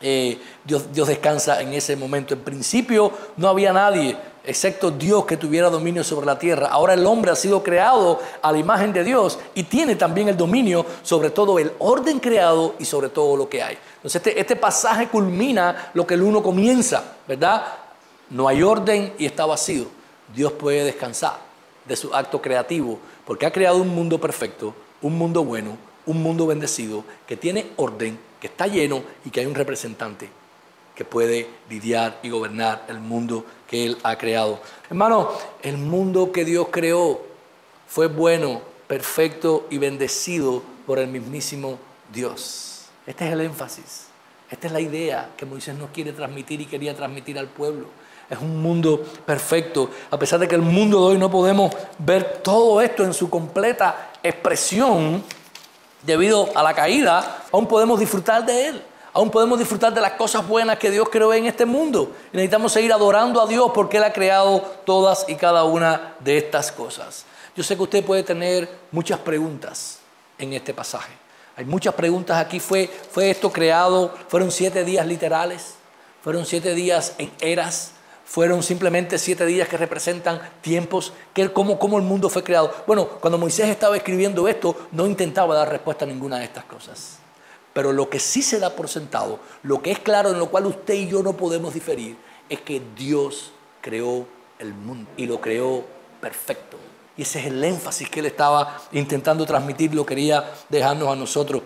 eh, 0.00 0.40
Dios, 0.64 0.92
Dios 0.92 1.08
descansa 1.08 1.60
en 1.60 1.74
ese 1.74 1.96
momento. 1.96 2.34
En 2.34 2.40
principio 2.40 3.12
no 3.36 3.48
había 3.48 3.72
nadie 3.72 4.16
excepto 4.46 4.90
Dios 4.90 5.26
que 5.26 5.36
tuviera 5.36 5.68
dominio 5.68 6.04
sobre 6.04 6.26
la 6.26 6.38
tierra. 6.38 6.68
Ahora 6.68 6.94
el 6.94 7.04
hombre 7.04 7.32
ha 7.32 7.36
sido 7.36 7.62
creado 7.62 8.20
a 8.40 8.52
la 8.52 8.58
imagen 8.58 8.92
de 8.92 9.04
Dios 9.04 9.38
y 9.54 9.64
tiene 9.64 9.96
también 9.96 10.28
el 10.28 10.36
dominio 10.36 10.86
sobre 11.02 11.30
todo 11.30 11.58
el 11.58 11.72
orden 11.78 12.20
creado 12.20 12.74
y 12.78 12.84
sobre 12.84 13.08
todo 13.08 13.36
lo 13.36 13.48
que 13.48 13.62
hay. 13.62 13.76
Entonces 13.96 14.16
este, 14.16 14.40
este 14.40 14.56
pasaje 14.56 15.08
culmina 15.08 15.90
lo 15.94 16.06
que 16.06 16.14
el 16.14 16.22
uno 16.22 16.42
comienza, 16.42 17.16
¿verdad? 17.26 17.66
No 18.30 18.48
hay 18.48 18.62
orden 18.62 19.14
y 19.18 19.26
está 19.26 19.44
vacío. 19.46 19.86
Dios 20.34 20.52
puede 20.52 20.84
descansar. 20.84 21.44
de 21.86 21.94
su 21.94 22.12
acto 22.12 22.42
creativo, 22.42 22.98
porque 23.24 23.46
ha 23.46 23.52
creado 23.52 23.76
un 23.76 23.94
mundo 23.94 24.18
perfecto, 24.20 24.74
un 25.02 25.16
mundo 25.16 25.44
bueno, 25.44 25.78
un 26.04 26.20
mundo 26.20 26.44
bendecido, 26.44 27.04
que 27.28 27.36
tiene 27.36 27.70
orden, 27.76 28.18
que 28.40 28.48
está 28.48 28.66
lleno 28.66 29.04
y 29.24 29.30
que 29.30 29.38
hay 29.38 29.46
un 29.46 29.54
representante 29.54 30.28
que 30.96 31.04
puede 31.04 31.48
lidiar 31.68 32.18
y 32.22 32.30
gobernar 32.30 32.86
el 32.88 32.98
mundo 32.98 33.44
que 33.68 33.84
Él 33.84 33.98
ha 34.02 34.16
creado. 34.16 34.60
Hermano, 34.88 35.30
el 35.62 35.76
mundo 35.76 36.32
que 36.32 36.44
Dios 36.44 36.68
creó 36.70 37.20
fue 37.86 38.08
bueno, 38.08 38.62
perfecto 38.88 39.66
y 39.70 39.78
bendecido 39.78 40.62
por 40.86 40.98
el 40.98 41.08
mismísimo 41.08 41.78
Dios. 42.12 42.86
Este 43.06 43.26
es 43.26 43.32
el 43.32 43.42
énfasis. 43.42 44.06
Esta 44.50 44.68
es 44.68 44.72
la 44.72 44.80
idea 44.80 45.30
que 45.36 45.44
Moisés 45.44 45.76
nos 45.76 45.90
quiere 45.90 46.12
transmitir 46.12 46.60
y 46.60 46.66
quería 46.66 46.96
transmitir 46.96 47.38
al 47.38 47.48
pueblo. 47.48 47.86
Es 48.30 48.38
un 48.38 48.60
mundo 48.60 49.04
perfecto. 49.24 49.90
A 50.10 50.18
pesar 50.18 50.40
de 50.40 50.48
que 50.48 50.54
el 50.54 50.62
mundo 50.62 51.00
de 51.00 51.12
hoy 51.12 51.18
no 51.18 51.30
podemos 51.30 51.72
ver 51.98 52.40
todo 52.42 52.80
esto 52.80 53.04
en 53.04 53.12
su 53.12 53.28
completa 53.28 54.12
expresión, 54.22 55.22
debido 56.02 56.48
a 56.56 56.62
la 56.62 56.74
caída, 56.74 57.44
aún 57.52 57.66
podemos 57.66 58.00
disfrutar 58.00 58.46
de 58.46 58.68
él. 58.68 58.82
Aún 59.16 59.30
podemos 59.30 59.58
disfrutar 59.58 59.94
de 59.94 60.00
las 60.02 60.12
cosas 60.12 60.46
buenas 60.46 60.78
que 60.78 60.90
Dios 60.90 61.08
creó 61.10 61.32
en 61.32 61.46
este 61.46 61.64
mundo. 61.64 62.12
Y 62.34 62.36
necesitamos 62.36 62.70
seguir 62.70 62.92
adorando 62.92 63.40
a 63.40 63.46
Dios 63.46 63.70
porque 63.74 63.96
Él 63.96 64.04
ha 64.04 64.12
creado 64.12 64.60
todas 64.84 65.24
y 65.26 65.36
cada 65.36 65.64
una 65.64 66.16
de 66.20 66.36
estas 66.36 66.70
cosas. 66.70 67.24
Yo 67.56 67.62
sé 67.62 67.76
que 67.76 67.82
usted 67.82 68.04
puede 68.04 68.22
tener 68.24 68.68
muchas 68.92 69.18
preguntas 69.20 70.00
en 70.36 70.52
este 70.52 70.74
pasaje. 70.74 71.14
Hay 71.56 71.64
muchas 71.64 71.94
preguntas 71.94 72.36
aquí. 72.36 72.60
¿Fue, 72.60 72.88
fue 73.10 73.30
esto 73.30 73.50
creado? 73.50 74.14
¿Fueron 74.28 74.50
siete 74.50 74.84
días 74.84 75.06
literales? 75.06 75.76
¿Fueron 76.22 76.44
siete 76.44 76.74
días 76.74 77.14
en 77.16 77.32
eras? 77.40 77.92
fueron 78.26 78.60
simplemente 78.64 79.18
siete 79.18 79.46
días 79.46 79.68
que 79.68 79.76
representan 79.76 80.40
tiempos, 80.60 81.12
cómo, 81.52 81.78
cómo 81.78 81.96
el 81.96 82.02
mundo 82.02 82.28
fue 82.28 82.42
creado. 82.42 82.74
Bueno, 82.84 83.06
cuando 83.20 83.38
Moisés 83.38 83.68
estaba 83.68 83.96
escribiendo 83.96 84.48
esto, 84.48 84.88
no 84.90 85.06
intentaba 85.06 85.54
dar 85.54 85.70
respuesta 85.70 86.04
a 86.04 86.08
ninguna 86.08 86.38
de 86.38 86.44
estas 86.46 86.64
cosas. 86.64 87.20
Pero 87.76 87.92
lo 87.92 88.08
que 88.08 88.18
sí 88.20 88.40
se 88.40 88.58
da 88.58 88.70
por 88.70 88.88
sentado, 88.88 89.38
lo 89.62 89.82
que 89.82 89.90
es 89.90 89.98
claro, 89.98 90.30
en 90.30 90.38
lo 90.38 90.48
cual 90.48 90.64
usted 90.64 90.94
y 90.94 91.08
yo 91.08 91.22
no 91.22 91.34
podemos 91.34 91.74
diferir, 91.74 92.16
es 92.48 92.62
que 92.62 92.80
Dios 92.96 93.52
creó 93.82 94.26
el 94.58 94.72
mundo 94.72 95.10
y 95.18 95.26
lo 95.26 95.42
creó 95.42 95.84
perfecto. 96.18 96.78
Y 97.18 97.22
ese 97.22 97.38
es 97.40 97.46
el 97.48 97.62
énfasis 97.62 98.08
que 98.08 98.20
él 98.20 98.26
estaba 98.26 98.80
intentando 98.92 99.44
transmitir, 99.44 99.94
lo 99.94 100.06
quería 100.06 100.42
dejarnos 100.70 101.06
a 101.06 101.16
nosotros. 101.16 101.60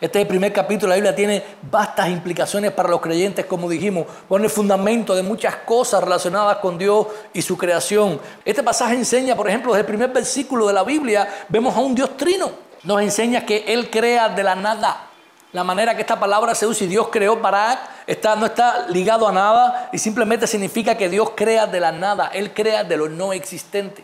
Este 0.00 0.18
es 0.18 0.22
el 0.22 0.28
primer 0.28 0.52
capítulo, 0.52 0.88
la 0.88 0.96
Biblia 0.96 1.14
tiene 1.14 1.40
vastas 1.70 2.08
implicaciones 2.08 2.72
para 2.72 2.88
los 2.88 3.00
creyentes, 3.00 3.46
como 3.46 3.70
dijimos, 3.70 4.06
pone 4.28 4.46
el 4.46 4.50
fundamento 4.50 5.14
de 5.14 5.22
muchas 5.22 5.54
cosas 5.54 6.02
relacionadas 6.02 6.56
con 6.56 6.76
Dios 6.76 7.06
y 7.32 7.42
su 7.42 7.56
creación. 7.56 8.20
Este 8.44 8.64
pasaje 8.64 8.96
enseña, 8.96 9.36
por 9.36 9.48
ejemplo, 9.48 9.72
desde 9.72 9.82
el 9.82 9.86
primer 9.86 10.10
versículo 10.10 10.66
de 10.66 10.72
la 10.72 10.82
Biblia, 10.82 11.28
vemos 11.48 11.76
a 11.76 11.78
un 11.78 11.94
Dios 11.94 12.16
trino. 12.16 12.50
Nos 12.82 13.00
enseña 13.00 13.46
que 13.46 13.66
Él 13.68 13.88
crea 13.88 14.28
de 14.28 14.42
la 14.42 14.56
nada. 14.56 15.10
La 15.52 15.64
manera 15.64 15.94
que 15.94 16.00
esta 16.00 16.18
palabra 16.18 16.54
se 16.54 16.66
usa 16.66 16.86
y 16.86 16.88
Dios 16.88 17.08
creó 17.10 17.40
para 17.42 18.02
está, 18.06 18.34
no 18.36 18.46
está 18.46 18.88
ligado 18.88 19.28
a 19.28 19.32
nada 19.32 19.90
y 19.92 19.98
simplemente 19.98 20.46
significa 20.46 20.96
que 20.96 21.10
Dios 21.10 21.32
crea 21.34 21.66
de 21.66 21.78
la 21.78 21.92
nada. 21.92 22.28
Él 22.32 22.54
crea 22.54 22.84
de 22.84 22.96
lo 22.96 23.08
no 23.08 23.34
existente. 23.34 24.02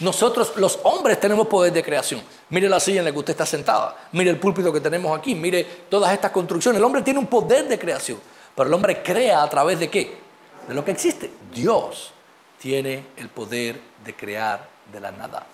Nosotros, 0.00 0.52
los 0.56 0.78
hombres, 0.82 1.20
tenemos 1.20 1.46
poder 1.48 1.72
de 1.72 1.82
creación. 1.82 2.22
Mire 2.50 2.68
la 2.68 2.80
silla 2.80 3.00
en 3.00 3.06
la 3.06 3.12
que 3.12 3.18
usted 3.18 3.32
está 3.32 3.46
sentada. 3.46 3.96
Mire 4.12 4.30
el 4.30 4.38
púlpito 4.38 4.72
que 4.72 4.80
tenemos 4.80 5.18
aquí. 5.18 5.34
Mire 5.34 5.64
todas 5.88 6.12
estas 6.12 6.30
construcciones. 6.30 6.78
El 6.78 6.84
hombre 6.84 7.02
tiene 7.02 7.18
un 7.18 7.26
poder 7.26 7.68
de 7.68 7.78
creación. 7.78 8.18
Pero 8.54 8.68
el 8.68 8.74
hombre 8.74 9.02
crea 9.02 9.42
a 9.42 9.50
través 9.50 9.78
de 9.78 9.90
qué? 9.90 10.18
De 10.66 10.74
lo 10.74 10.84
que 10.84 10.92
existe. 10.92 11.30
Dios 11.52 12.12
tiene 12.58 13.04
el 13.16 13.28
poder 13.28 13.80
de 14.04 14.14
crear 14.14 14.66
de 14.92 15.00
la 15.00 15.12
nada. 15.12 15.46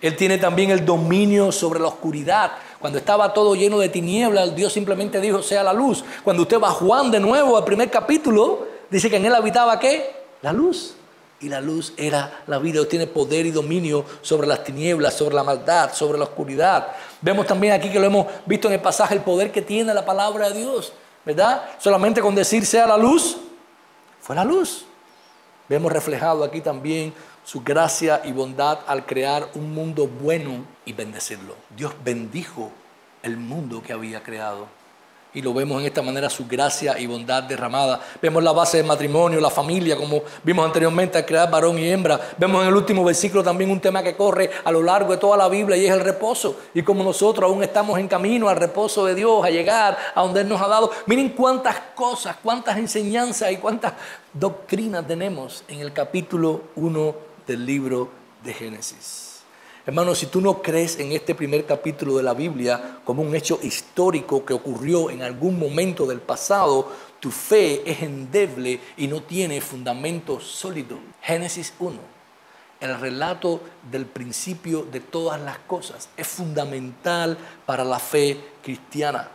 Él 0.00 0.16
tiene 0.16 0.38
también 0.38 0.70
el 0.70 0.84
dominio 0.84 1.52
sobre 1.52 1.80
la 1.80 1.88
oscuridad. 1.88 2.52
Cuando 2.84 2.98
estaba 2.98 3.32
todo 3.32 3.54
lleno 3.54 3.78
de 3.78 3.88
tinieblas, 3.88 4.54
Dios 4.54 4.70
simplemente 4.70 5.18
dijo, 5.18 5.42
sea 5.42 5.62
la 5.62 5.72
luz. 5.72 6.04
Cuando 6.22 6.42
usted 6.42 6.60
va 6.60 6.68
a 6.68 6.72
Juan 6.72 7.10
de 7.10 7.18
nuevo 7.18 7.56
al 7.56 7.64
primer 7.64 7.90
capítulo, 7.90 8.66
dice 8.90 9.08
que 9.08 9.16
en 9.16 9.24
él 9.24 9.34
habitaba 9.34 9.78
qué? 9.78 10.14
La 10.42 10.52
luz 10.52 10.94
y 11.40 11.48
la 11.48 11.62
luz 11.62 11.94
era 11.96 12.42
la 12.46 12.58
vida. 12.58 12.86
Tiene 12.86 13.06
poder 13.06 13.46
y 13.46 13.52
dominio 13.52 14.04
sobre 14.20 14.46
las 14.46 14.62
tinieblas, 14.64 15.14
sobre 15.14 15.34
la 15.34 15.42
maldad, 15.42 15.94
sobre 15.94 16.18
la 16.18 16.24
oscuridad. 16.24 16.88
Vemos 17.22 17.46
también 17.46 17.72
aquí 17.72 17.88
que 17.88 17.98
lo 17.98 18.04
hemos 18.04 18.26
visto 18.44 18.68
en 18.68 18.74
el 18.74 18.80
pasaje, 18.82 19.14
el 19.14 19.22
poder 19.22 19.50
que 19.50 19.62
tiene 19.62 19.94
la 19.94 20.04
palabra 20.04 20.50
de 20.50 20.60
Dios, 20.60 20.92
¿verdad? 21.24 21.62
Solamente 21.78 22.20
con 22.20 22.34
decir 22.34 22.66
sea 22.66 22.86
la 22.86 22.98
luz, 22.98 23.38
fue 24.20 24.36
la 24.36 24.44
luz. 24.44 24.84
Vemos 25.70 25.90
reflejado 25.90 26.44
aquí 26.44 26.60
también 26.60 27.14
su 27.44 27.62
gracia 27.62 28.22
y 28.24 28.32
bondad 28.32 28.80
al 28.86 29.06
crear 29.06 29.48
un 29.54 29.72
mundo 29.74 30.06
bueno 30.06 30.64
y 30.84 30.92
bendecirlo. 30.92 31.54
Dios 31.76 31.94
bendijo 32.04 32.72
el 33.22 33.36
mundo 33.36 33.82
que 33.82 33.92
había 33.92 34.22
creado 34.22 34.66
y 35.34 35.42
lo 35.42 35.52
vemos 35.52 35.80
en 35.80 35.86
esta 35.86 36.00
manera, 36.00 36.30
su 36.30 36.46
gracia 36.46 36.96
y 36.96 37.08
bondad 37.08 37.42
derramada. 37.42 38.00
Vemos 38.22 38.40
la 38.42 38.52
base 38.52 38.76
del 38.76 38.86
matrimonio, 38.86 39.40
la 39.40 39.50
familia, 39.50 39.96
como 39.96 40.22
vimos 40.44 40.64
anteriormente 40.64 41.18
al 41.18 41.26
crear 41.26 41.50
varón 41.50 41.76
y 41.76 41.90
hembra. 41.90 42.20
Vemos 42.38 42.62
en 42.62 42.68
el 42.68 42.76
último 42.76 43.02
versículo 43.02 43.42
también 43.42 43.68
un 43.68 43.80
tema 43.80 44.00
que 44.00 44.14
corre 44.14 44.48
a 44.62 44.70
lo 44.70 44.80
largo 44.80 45.10
de 45.10 45.18
toda 45.18 45.36
la 45.36 45.48
Biblia 45.48 45.76
y 45.76 45.86
es 45.86 45.92
el 45.92 46.00
reposo. 46.00 46.56
Y 46.72 46.82
como 46.82 47.02
nosotros 47.02 47.50
aún 47.50 47.64
estamos 47.64 47.98
en 47.98 48.06
camino 48.06 48.48
al 48.48 48.56
reposo 48.56 49.04
de 49.06 49.16
Dios, 49.16 49.44
a 49.44 49.50
llegar 49.50 49.98
a 50.14 50.22
donde 50.22 50.42
Él 50.42 50.48
nos 50.48 50.62
ha 50.62 50.68
dado. 50.68 50.92
Miren 51.06 51.30
cuántas 51.30 51.78
cosas, 51.96 52.36
cuántas 52.40 52.78
enseñanzas 52.78 53.50
y 53.50 53.56
cuántas 53.56 53.94
doctrinas 54.32 55.04
tenemos 55.04 55.64
en 55.66 55.80
el 55.80 55.92
capítulo 55.92 56.60
1 56.76 57.33
del 57.46 57.64
libro 57.64 58.10
de 58.42 58.52
Génesis. 58.52 59.34
Hermano, 59.86 60.14
si 60.14 60.26
tú 60.26 60.40
no 60.40 60.62
crees 60.62 60.98
en 60.98 61.12
este 61.12 61.34
primer 61.34 61.66
capítulo 61.66 62.16
de 62.16 62.22
la 62.22 62.32
Biblia 62.32 63.00
como 63.04 63.20
un 63.20 63.34
hecho 63.34 63.58
histórico 63.62 64.42
que 64.42 64.54
ocurrió 64.54 65.10
en 65.10 65.22
algún 65.22 65.58
momento 65.58 66.06
del 66.06 66.20
pasado, 66.20 66.90
tu 67.20 67.30
fe 67.30 67.82
es 67.84 68.02
endeble 68.02 68.80
y 68.96 69.06
no 69.06 69.22
tiene 69.22 69.60
fundamento 69.60 70.40
sólido. 70.40 70.98
Génesis 71.20 71.74
1, 71.78 71.98
el 72.80 72.98
relato 72.98 73.60
del 73.90 74.06
principio 74.06 74.84
de 74.84 75.00
todas 75.00 75.38
las 75.40 75.58
cosas, 75.58 76.08
es 76.16 76.28
fundamental 76.28 77.36
para 77.66 77.84
la 77.84 77.98
fe 77.98 78.40
cristiana. 78.62 79.28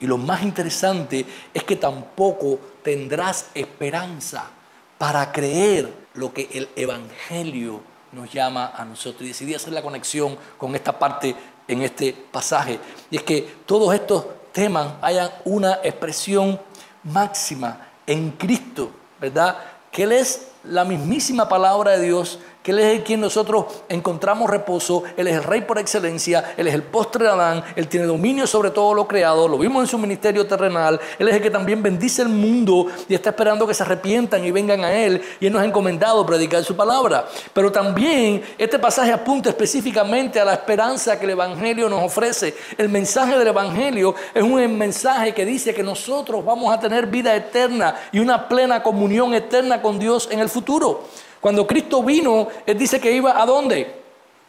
Y 0.00 0.06
lo 0.06 0.18
más 0.18 0.42
interesante 0.42 1.24
es 1.54 1.64
que 1.64 1.76
tampoco 1.76 2.58
tendrás 2.82 3.46
esperanza 3.54 4.50
para 4.98 5.32
creer 5.32 6.07
lo 6.18 6.32
que 6.32 6.48
el 6.52 6.68
Evangelio 6.76 7.80
nos 8.12 8.32
llama 8.32 8.72
a 8.76 8.84
nosotros. 8.84 9.22
Y 9.22 9.28
decidí 9.28 9.54
hacer 9.54 9.72
la 9.72 9.82
conexión 9.82 10.36
con 10.56 10.74
esta 10.74 10.98
parte 10.98 11.34
en 11.66 11.82
este 11.82 12.12
pasaje. 12.12 12.78
Y 13.10 13.16
es 13.16 13.22
que 13.22 13.42
todos 13.66 13.94
estos 13.94 14.24
temas 14.52 14.94
hayan 15.00 15.30
una 15.44 15.74
expresión 15.82 16.60
máxima 17.04 17.88
en 18.06 18.32
Cristo, 18.32 18.90
¿verdad? 19.20 19.58
Que 19.90 20.04
Él 20.04 20.12
es 20.12 20.48
la 20.64 20.84
mismísima 20.84 21.48
palabra 21.48 21.92
de 21.92 22.04
Dios 22.04 22.38
que 22.62 22.72
Él 22.72 22.80
es 22.80 22.98
el 22.98 23.04
quien 23.04 23.20
nosotros 23.20 23.66
encontramos 23.88 24.50
reposo, 24.50 25.04
Él 25.16 25.28
es 25.28 25.36
el 25.36 25.44
rey 25.44 25.62
por 25.62 25.78
excelencia, 25.78 26.54
Él 26.56 26.66
es 26.66 26.74
el 26.74 26.82
postre 26.82 27.24
de 27.24 27.30
Adán, 27.30 27.64
Él 27.76 27.88
tiene 27.88 28.06
dominio 28.06 28.46
sobre 28.46 28.70
todo 28.70 28.94
lo 28.94 29.06
creado, 29.06 29.48
lo 29.48 29.58
vimos 29.58 29.82
en 29.82 29.86
su 29.86 29.96
ministerio 29.96 30.46
terrenal, 30.46 31.00
Él 31.18 31.28
es 31.28 31.36
el 31.36 31.42
que 31.42 31.50
también 31.50 31.82
bendice 31.82 32.22
el 32.22 32.28
mundo 32.28 32.86
y 33.08 33.14
está 33.14 33.30
esperando 33.30 33.66
que 33.66 33.74
se 33.74 33.82
arrepientan 33.84 34.44
y 34.44 34.50
vengan 34.50 34.84
a 34.84 34.92
Él 34.92 35.22
y 35.40 35.46
Él 35.46 35.52
nos 35.52 35.62
ha 35.62 35.64
encomendado 35.64 36.26
predicar 36.26 36.62
su 36.64 36.76
palabra. 36.76 37.26
Pero 37.52 37.70
también 37.72 38.42
este 38.58 38.78
pasaje 38.78 39.12
apunta 39.12 39.48
específicamente 39.48 40.40
a 40.40 40.44
la 40.44 40.54
esperanza 40.54 41.18
que 41.18 41.24
el 41.24 41.30
Evangelio 41.30 41.88
nos 41.88 42.02
ofrece. 42.02 42.54
El 42.76 42.88
mensaje 42.88 43.38
del 43.38 43.48
Evangelio 43.48 44.14
es 44.34 44.42
un 44.42 44.76
mensaje 44.76 45.32
que 45.32 45.44
dice 45.44 45.72
que 45.72 45.82
nosotros 45.82 46.44
vamos 46.44 46.74
a 46.74 46.80
tener 46.80 47.06
vida 47.06 47.34
eterna 47.34 47.94
y 48.12 48.18
una 48.18 48.48
plena 48.48 48.82
comunión 48.82 49.32
eterna 49.32 49.80
con 49.80 49.98
Dios 49.98 50.28
en 50.30 50.40
el 50.40 50.47
futuro. 50.48 51.04
Cuando 51.40 51.66
Cristo 51.66 52.02
vino, 52.02 52.48
Él 52.66 52.76
dice 52.76 53.00
que 53.00 53.12
iba 53.12 53.40
a 53.40 53.46
dónde? 53.46 54.02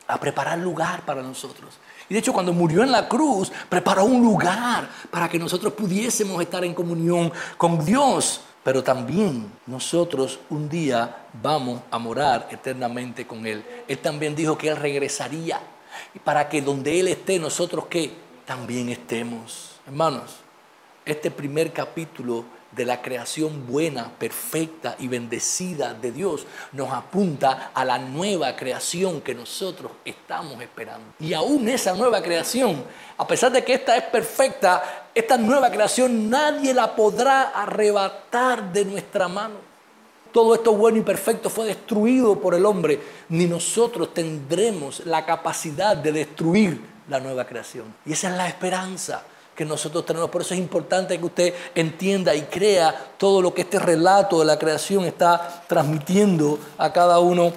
A 0.08 0.20
preparar 0.20 0.58
lugar 0.58 1.06
para 1.06 1.22
nosotros. 1.22 1.76
Y 2.10 2.14
de 2.14 2.20
hecho, 2.20 2.34
cuando 2.34 2.52
murió 2.52 2.84
en 2.84 2.92
la 2.92 3.08
cruz, 3.08 3.52
preparó 3.70 4.04
un 4.06 4.24
lugar 4.24 4.90
para 5.12 5.30
que 5.30 5.38
nosotros 5.38 5.74
pudiésemos 5.74 6.42
estar 6.42 6.66
en 6.66 6.74
comunión 6.74 7.32
con 7.58 7.86
Dios. 7.86 8.42
Pero 8.64 8.84
también 8.84 9.52
nosotros 9.68 10.40
un 10.50 10.68
día 10.68 11.26
vamos 11.42 11.82
a 11.92 12.00
morar 12.00 12.48
eternamente 12.52 13.28
con 13.28 13.46
Él. 13.46 13.64
Él 13.88 14.00
también 14.00 14.36
dijo 14.36 14.58
que 14.58 14.70
Él 14.70 14.78
regresaría. 14.78 15.62
Para 16.24 16.50
que 16.50 16.62
donde 16.62 17.00
Él 17.00 17.08
esté, 17.10 17.38
nosotros 17.38 17.86
que 17.86 18.12
también 18.46 18.90
estemos. 18.90 19.80
Hermanos, 19.86 20.38
este 21.06 21.30
primer 21.30 21.72
capítulo 21.72 22.46
de 22.72 22.86
la 22.86 23.02
creación 23.02 23.66
buena, 23.68 24.12
perfecta 24.18 24.96
y 25.00 25.08
bendecida 25.08 25.94
de 25.94 26.12
Dios 26.12 26.46
nos 26.72 26.92
apunta 26.92 27.72
a 27.74 27.84
la 27.84 27.98
nueva 27.98 28.56
creación 28.56 29.22
que 29.22 29.34
nosotros 29.34 29.92
estamos 30.06 30.62
esperando. 30.62 31.14
Y 31.20 31.34
aún 31.34 31.68
esa 31.68 31.94
nueva 31.94 32.22
creación, 32.22 32.84
a 33.18 33.26
pesar 33.26 33.52
de 33.52 33.64
que 33.64 33.74
esta 33.74 33.98
es 33.98 34.04
perfecta, 34.04 35.08
esta 35.16 35.38
nueva 35.38 35.72
creación 35.72 36.30
nadie 36.30 36.74
la 36.74 36.96
podrá 36.96 37.50
arrebatar 37.50 38.72
de 38.72 38.86
nuestra 38.86 39.28
mano. 39.28 39.70
todo 40.32 40.54
esto 40.54 40.76
bueno 40.76 41.00
y 41.00 41.02
perfecto 41.02 41.50
fue 41.50 41.66
destruido 41.66 42.40
por 42.40 42.54
el 42.54 42.64
hombre, 42.64 43.00
ni 43.30 43.48
nosotros 43.48 44.14
tendremos 44.14 45.04
la 45.08 45.26
capacidad 45.26 45.98
de 45.98 46.12
destruir 46.12 46.80
la 47.10 47.20
nueva 47.20 47.46
creación. 47.46 47.96
Y 48.06 48.14
esa 48.14 48.30
es 48.30 48.38
la 48.38 48.48
esperanza 48.48 49.24
que 49.60 49.66
nosotros 49.66 50.06
tenemos. 50.06 50.30
Por 50.30 50.40
eso 50.42 50.54
es 50.54 50.60
importante 50.62 51.20
que 51.20 51.26
usted 51.26 51.54
entienda 51.76 52.34
y 52.34 52.44
crea 52.44 52.96
todo 53.18 53.42
lo 53.42 53.54
que 53.54 53.64
este 53.64 53.78
relato 53.78 54.40
de 54.40 54.46
la 54.46 54.58
creación 54.58 55.04
está 55.04 55.64
transmitiendo 55.68 56.58
a 56.78 56.94
cada 56.94 57.20
uno 57.20 57.52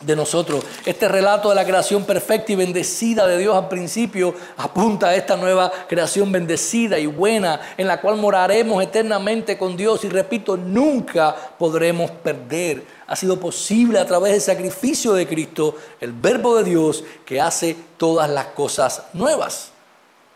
de 0.00 0.14
nosotros. 0.14 0.62
Este 0.86 1.08
relato 1.08 1.48
de 1.48 1.56
la 1.56 1.64
creación 1.64 2.04
perfecta 2.04 2.52
y 2.52 2.54
bendecida 2.54 3.26
de 3.26 3.38
Dios 3.38 3.56
al 3.56 3.66
principio 3.66 4.32
apunta 4.58 5.08
a 5.08 5.16
esta 5.16 5.36
nueva 5.36 5.72
creación 5.88 6.30
bendecida 6.30 7.00
y 7.00 7.06
buena 7.06 7.60
en 7.76 7.88
la 7.88 8.00
cual 8.00 8.16
moraremos 8.16 8.80
eternamente 8.80 9.58
con 9.58 9.76
Dios 9.76 10.04
y 10.04 10.10
repito, 10.10 10.56
nunca 10.56 11.34
podremos 11.58 12.12
perder. 12.12 12.84
Ha 13.08 13.16
sido 13.16 13.40
posible 13.40 13.98
a 13.98 14.06
través 14.06 14.30
del 14.30 14.40
sacrificio 14.40 15.14
de 15.14 15.26
Cristo, 15.26 15.74
el 16.00 16.12
verbo 16.12 16.58
de 16.58 16.62
Dios 16.62 17.02
que 17.26 17.40
hace 17.40 17.76
todas 17.96 18.30
las 18.30 18.46
cosas 18.46 19.02
nuevas. 19.14 19.73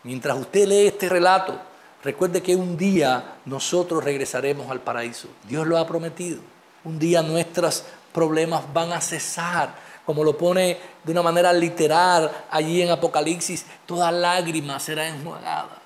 Mientras 0.04 0.38
usted 0.38 0.66
lee 0.66 0.86
este 0.86 1.08
relato, 1.08 1.58
recuerde 2.02 2.42
que 2.42 2.54
un 2.54 2.76
día 2.76 3.36
nosotros 3.44 4.04
regresaremos 4.04 4.70
al 4.70 4.80
paraíso. 4.80 5.28
Dios 5.44 5.66
lo 5.66 5.78
ha 5.78 5.86
prometido. 5.86 6.40
Un 6.84 6.98
día 6.98 7.22
nuestras 7.22 7.84
problemas 8.12 8.62
van 8.72 8.92
a 8.92 9.00
cesar. 9.00 9.74
Como 10.06 10.24
lo 10.24 10.38
pone 10.38 10.78
de 11.04 11.12
una 11.12 11.22
manera 11.22 11.52
literal 11.52 12.30
allí 12.50 12.80
en 12.80 12.90
Apocalipsis, 12.90 13.66
toda 13.84 14.10
lágrima 14.10 14.80
será 14.80 15.06
enjuagada. 15.06 15.82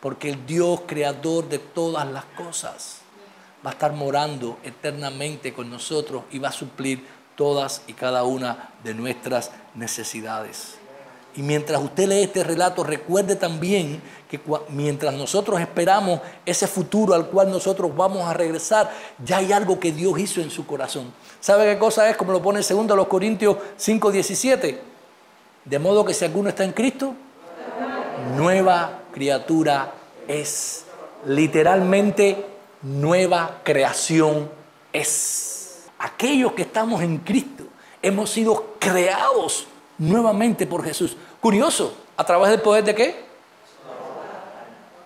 Porque 0.00 0.30
el 0.30 0.46
Dios 0.46 0.80
creador 0.86 1.48
de 1.48 1.58
todas 1.58 2.10
las 2.10 2.24
cosas 2.24 3.00
va 3.64 3.70
a 3.70 3.72
estar 3.74 3.92
morando 3.92 4.58
eternamente 4.64 5.52
con 5.52 5.70
nosotros 5.70 6.24
y 6.30 6.38
va 6.38 6.48
a 6.48 6.52
suplir 6.52 7.06
todas 7.36 7.82
y 7.86 7.92
cada 7.92 8.24
una 8.24 8.70
de 8.82 8.94
nuestras 8.94 9.52
necesidades. 9.74 10.79
Y 11.36 11.42
mientras 11.42 11.80
usted 11.82 12.08
lee 12.08 12.22
este 12.22 12.42
relato, 12.42 12.82
recuerde 12.82 13.36
también 13.36 14.02
que 14.28 14.40
mientras 14.68 15.14
nosotros 15.14 15.60
esperamos 15.60 16.20
ese 16.44 16.66
futuro 16.66 17.14
al 17.14 17.28
cual 17.28 17.50
nosotros 17.50 17.94
vamos 17.96 18.28
a 18.28 18.34
regresar, 18.34 18.90
ya 19.24 19.38
hay 19.38 19.52
algo 19.52 19.78
que 19.78 19.92
Dios 19.92 20.18
hizo 20.18 20.40
en 20.40 20.50
su 20.50 20.66
corazón. 20.66 21.12
¿Sabe 21.40 21.72
qué 21.72 21.78
cosa 21.78 22.08
es? 22.08 22.16
Como 22.16 22.32
lo 22.32 22.42
pone 22.42 22.60
en 22.60 22.86
2 22.86 23.06
Corintios 23.06 23.56
5, 23.76 24.10
17. 24.10 24.82
De 25.64 25.78
modo 25.78 26.04
que 26.04 26.14
si 26.14 26.24
alguno 26.24 26.48
está 26.48 26.64
en 26.64 26.72
Cristo, 26.72 27.14
nueva 28.36 29.02
criatura 29.12 29.92
es. 30.26 30.84
Literalmente, 31.26 32.46
nueva 32.82 33.60
creación 33.62 34.50
es. 34.92 35.84
Aquellos 35.98 36.52
que 36.52 36.62
estamos 36.62 37.02
en 37.02 37.18
Cristo 37.18 37.64
hemos 38.02 38.30
sido 38.30 38.74
creados 38.78 39.66
nuevamente 40.00 40.66
por 40.66 40.82
Jesús. 40.82 41.16
Curioso, 41.40 41.94
¿a 42.16 42.24
través 42.24 42.50
del 42.50 42.60
poder 42.60 42.82
de 42.82 42.94
qué? 42.94 43.30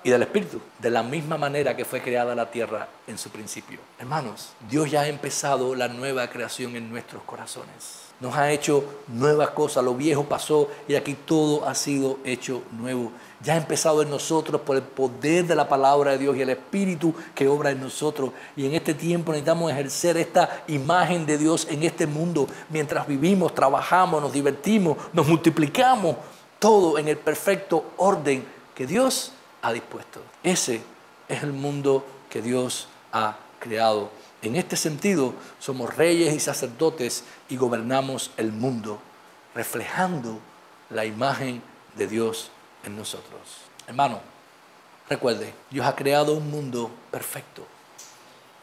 Y 0.02 0.11
del 0.11 0.22
Espíritu, 0.22 0.61
de 0.78 0.90
la 0.90 1.02
misma 1.02 1.37
manera 1.37 1.76
que 1.76 1.85
fue 1.85 2.00
creada 2.00 2.35
la 2.35 2.50
tierra 2.50 2.88
en 3.07 3.18
su 3.18 3.30
principio. 3.30 3.80
Hermanos, 3.98 4.50
Dios 4.68 4.90
ya 4.90 5.02
ha 5.02 5.09
empezado 5.09 5.74
la 5.74 5.88
nueva 5.88 6.28
creación 6.28 6.76
en 6.76 6.90
nuestros 6.90 7.22
corazones. 7.24 8.04
Nos 8.20 8.37
ha 8.37 8.53
hecho 8.53 8.85
nuevas 9.09 9.50
cosas, 9.50 9.85
lo 9.85 9.94
viejo 9.94 10.24
pasó 10.24 10.68
y 10.87 10.94
aquí 10.94 11.14
todo 11.14 11.66
ha 11.66 11.74
sido 11.74 12.18
hecho 12.24 12.62
nuevo. 12.72 13.11
Ya 13.42 13.55
ha 13.55 13.57
empezado 13.57 14.03
en 14.03 14.11
nosotros 14.11 14.61
por 14.61 14.77
el 14.77 14.83
poder 14.83 15.46
de 15.46 15.55
la 15.55 15.68
palabra 15.68 16.12
de 16.12 16.18
Dios 16.18 16.37
y 16.37 16.42
el 16.42 16.50
Espíritu 16.50 17.14
que 17.35 17.48
obra 17.48 17.70
en 17.70 17.81
nosotros. 17.81 18.31
Y 18.57 18.66
en 18.66 18.74
este 18.74 18.94
tiempo 18.94 19.33
necesitamos 19.33 19.70
ejercer 19.72 20.16
esta 20.16 20.64
imagen 20.68 21.27
de 21.27 21.37
Dios 21.37 21.66
en 21.68 21.83
este 21.83 22.07
mundo 22.07 22.46
mientras 22.70 23.07
vivimos, 23.07 23.55
trabajamos, 23.55 24.22
nos 24.22 24.33
divertimos, 24.33 24.96
nos 25.12 25.27
multiplicamos, 25.27 26.16
todo 26.59 26.98
en 26.98 27.09
el 27.09 27.18
perfecto 27.18 27.85
orden 27.98 28.44
que 28.74 28.87
Dios 28.87 29.33
ha 29.61 29.72
dispuesto. 29.72 30.20
Ese 30.42 30.81
es 31.29 31.42
el 31.42 31.53
mundo 31.53 32.05
que 32.31 32.40
Dios 32.40 32.88
ha 33.12 33.37
creado. 33.59 34.24
En 34.44 34.57
este 34.57 34.76
sentido, 34.76 35.33
somos 35.59 35.96
reyes 35.96 36.35
y 36.35 36.38
sacerdotes 36.38 37.24
y 37.48 37.57
gobernamos 37.57 38.30
el 38.37 38.52
mundo, 38.52 39.00
reflejando 39.54 40.38
la 40.90 41.07
imagen 41.07 41.62
de 41.96 42.07
Dios 42.07 42.50
en 42.85 42.94
nosotros. 42.94 43.40
Hermano, 43.87 44.20
recuerde, 45.09 45.54
Dios 45.70 45.87
ha 45.87 45.96
creado 45.96 46.35
un 46.35 46.50
mundo 46.50 46.90
perfecto, 47.11 47.66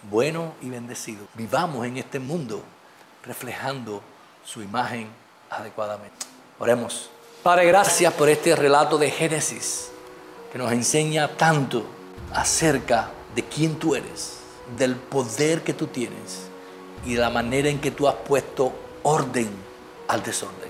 bueno 0.04 0.54
y 0.62 0.70
bendecido. 0.70 1.26
Vivamos 1.34 1.88
en 1.88 1.98
este 1.98 2.20
mundo 2.20 2.62
reflejando 3.26 4.04
su 4.46 4.62
imagen 4.62 5.10
adecuadamente. 5.50 6.28
Oremos. 6.60 7.10
Padre, 7.42 7.66
gracias 7.66 8.14
por 8.14 8.30
este 8.30 8.56
relato 8.56 9.00
de 9.00 9.10
Génesis 9.10 9.90
que 10.52 10.60
nos 10.60 10.72
enseña 10.72 11.28
tanto 11.38 11.88
acerca 12.32 13.10
de 13.34 13.44
quién 13.44 13.80
tú 13.80 13.96
eres, 13.96 14.41
del 14.78 14.96
poder 14.96 15.62
que 15.64 15.74
tú 15.74 15.88
tienes 15.88 16.48
y 17.06 17.14
de 17.14 17.22
la 17.22 17.30
manera 17.30 17.70
en 17.70 17.80
que 17.80 17.92
tú 17.92 18.08
has 18.08 18.16
puesto 18.16 18.72
orden 19.04 19.50
al 20.08 20.24
desorden. 20.24 20.70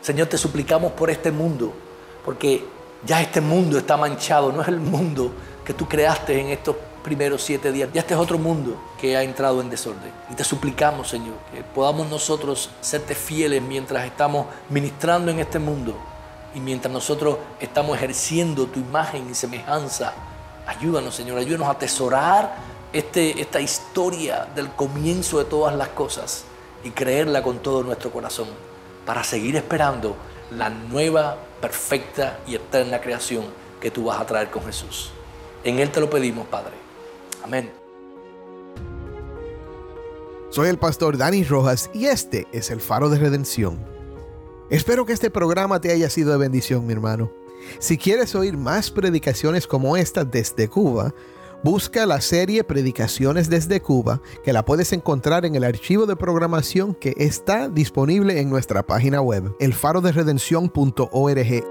Señor, 0.00 0.28
te 0.28 0.38
suplicamos 0.38 0.92
por 0.92 1.10
este 1.10 1.30
mundo 1.30 1.72
porque 2.24 2.64
ya 3.04 3.20
este 3.20 3.40
mundo 3.40 3.78
está 3.78 3.96
manchado, 3.96 4.52
no 4.52 4.62
es 4.62 4.68
el 4.68 4.80
mundo 4.80 5.32
que 5.64 5.74
tú 5.74 5.86
creaste 5.86 6.38
en 6.40 6.48
estos 6.48 6.76
primeros 7.02 7.42
siete 7.42 7.72
días. 7.72 7.88
Ya 7.92 8.00
este 8.00 8.14
es 8.14 8.20
otro 8.20 8.38
mundo 8.38 8.76
que 9.00 9.16
ha 9.16 9.22
entrado 9.22 9.60
en 9.60 9.70
desorden. 9.70 10.12
Y 10.30 10.34
te 10.34 10.44
suplicamos, 10.44 11.08
Señor, 11.08 11.34
que 11.52 11.62
podamos 11.62 12.08
nosotros 12.08 12.70
serte 12.80 13.14
fieles 13.14 13.62
mientras 13.62 14.04
estamos 14.04 14.46
ministrando 14.68 15.30
en 15.30 15.38
este 15.38 15.58
mundo 15.58 15.96
y 16.54 16.60
mientras 16.60 16.92
nosotros 16.92 17.38
estamos 17.60 17.96
ejerciendo 17.96 18.66
tu 18.66 18.80
imagen 18.80 19.28
y 19.30 19.34
semejanza. 19.34 20.12
Ayúdanos, 20.66 21.14
Señor, 21.14 21.38
ayúdanos 21.38 21.68
a 21.68 21.72
atesorar 21.72 22.54
este, 22.92 23.40
esta 23.40 23.60
historia 23.60 24.48
del 24.54 24.70
comienzo 24.70 25.38
de 25.38 25.44
todas 25.44 25.74
las 25.76 25.88
cosas 25.88 26.44
y 26.82 26.90
creerla 26.90 27.42
con 27.42 27.58
todo 27.58 27.82
nuestro 27.82 28.10
corazón 28.10 28.48
para 29.06 29.24
seguir 29.24 29.56
esperando 29.56 30.16
la 30.50 30.70
nueva, 30.70 31.36
perfecta 31.60 32.40
y 32.46 32.54
eterna 32.56 33.00
creación 33.00 33.44
que 33.80 33.90
tú 33.90 34.04
vas 34.04 34.20
a 34.20 34.26
traer 34.26 34.50
con 34.50 34.64
Jesús. 34.64 35.10
En 35.62 35.78
Él 35.78 35.90
te 35.90 36.00
lo 36.00 36.10
pedimos, 36.10 36.46
Padre. 36.48 36.72
Amén. 37.44 37.70
Soy 40.50 40.68
el 40.68 40.78
pastor 40.78 41.16
Dani 41.16 41.44
Rojas 41.44 41.90
y 41.94 42.06
este 42.06 42.48
es 42.52 42.70
el 42.70 42.80
faro 42.80 43.08
de 43.08 43.18
redención. 43.18 43.78
Espero 44.68 45.06
que 45.06 45.12
este 45.12 45.30
programa 45.30 45.80
te 45.80 45.92
haya 45.92 46.10
sido 46.10 46.32
de 46.32 46.38
bendición, 46.38 46.86
mi 46.86 46.92
hermano. 46.92 47.30
Si 47.78 47.98
quieres 47.98 48.34
oír 48.34 48.56
más 48.56 48.90
predicaciones 48.90 49.66
como 49.66 49.96
esta 49.96 50.24
desde 50.24 50.68
Cuba, 50.68 51.14
Busca 51.62 52.06
la 52.06 52.22
serie 52.22 52.64
Predicaciones 52.64 53.50
desde 53.50 53.82
Cuba, 53.82 54.22
que 54.42 54.54
la 54.54 54.64
puedes 54.64 54.94
encontrar 54.94 55.44
en 55.44 55.56
el 55.56 55.64
archivo 55.64 56.06
de 56.06 56.16
programación 56.16 56.94
que 56.94 57.12
está 57.18 57.68
disponible 57.68 58.40
en 58.40 58.48
nuestra 58.48 58.82
página 58.82 59.20
web, 59.20 59.54
elfaroderedención.org. 59.60 61.64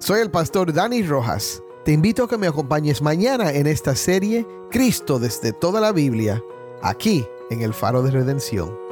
Soy 0.00 0.20
el 0.20 0.32
pastor 0.32 0.72
Dani 0.72 1.04
Rojas. 1.04 1.62
Te 1.84 1.92
invito 1.92 2.24
a 2.24 2.28
que 2.28 2.36
me 2.36 2.48
acompañes 2.48 3.00
mañana 3.00 3.52
en 3.52 3.68
esta 3.68 3.94
serie 3.94 4.44
Cristo 4.72 5.20
desde 5.20 5.52
toda 5.52 5.80
la 5.80 5.92
Biblia, 5.92 6.42
aquí 6.82 7.24
en 7.50 7.62
el 7.62 7.74
Faro 7.74 8.02
de 8.02 8.10
Redención. 8.10 8.83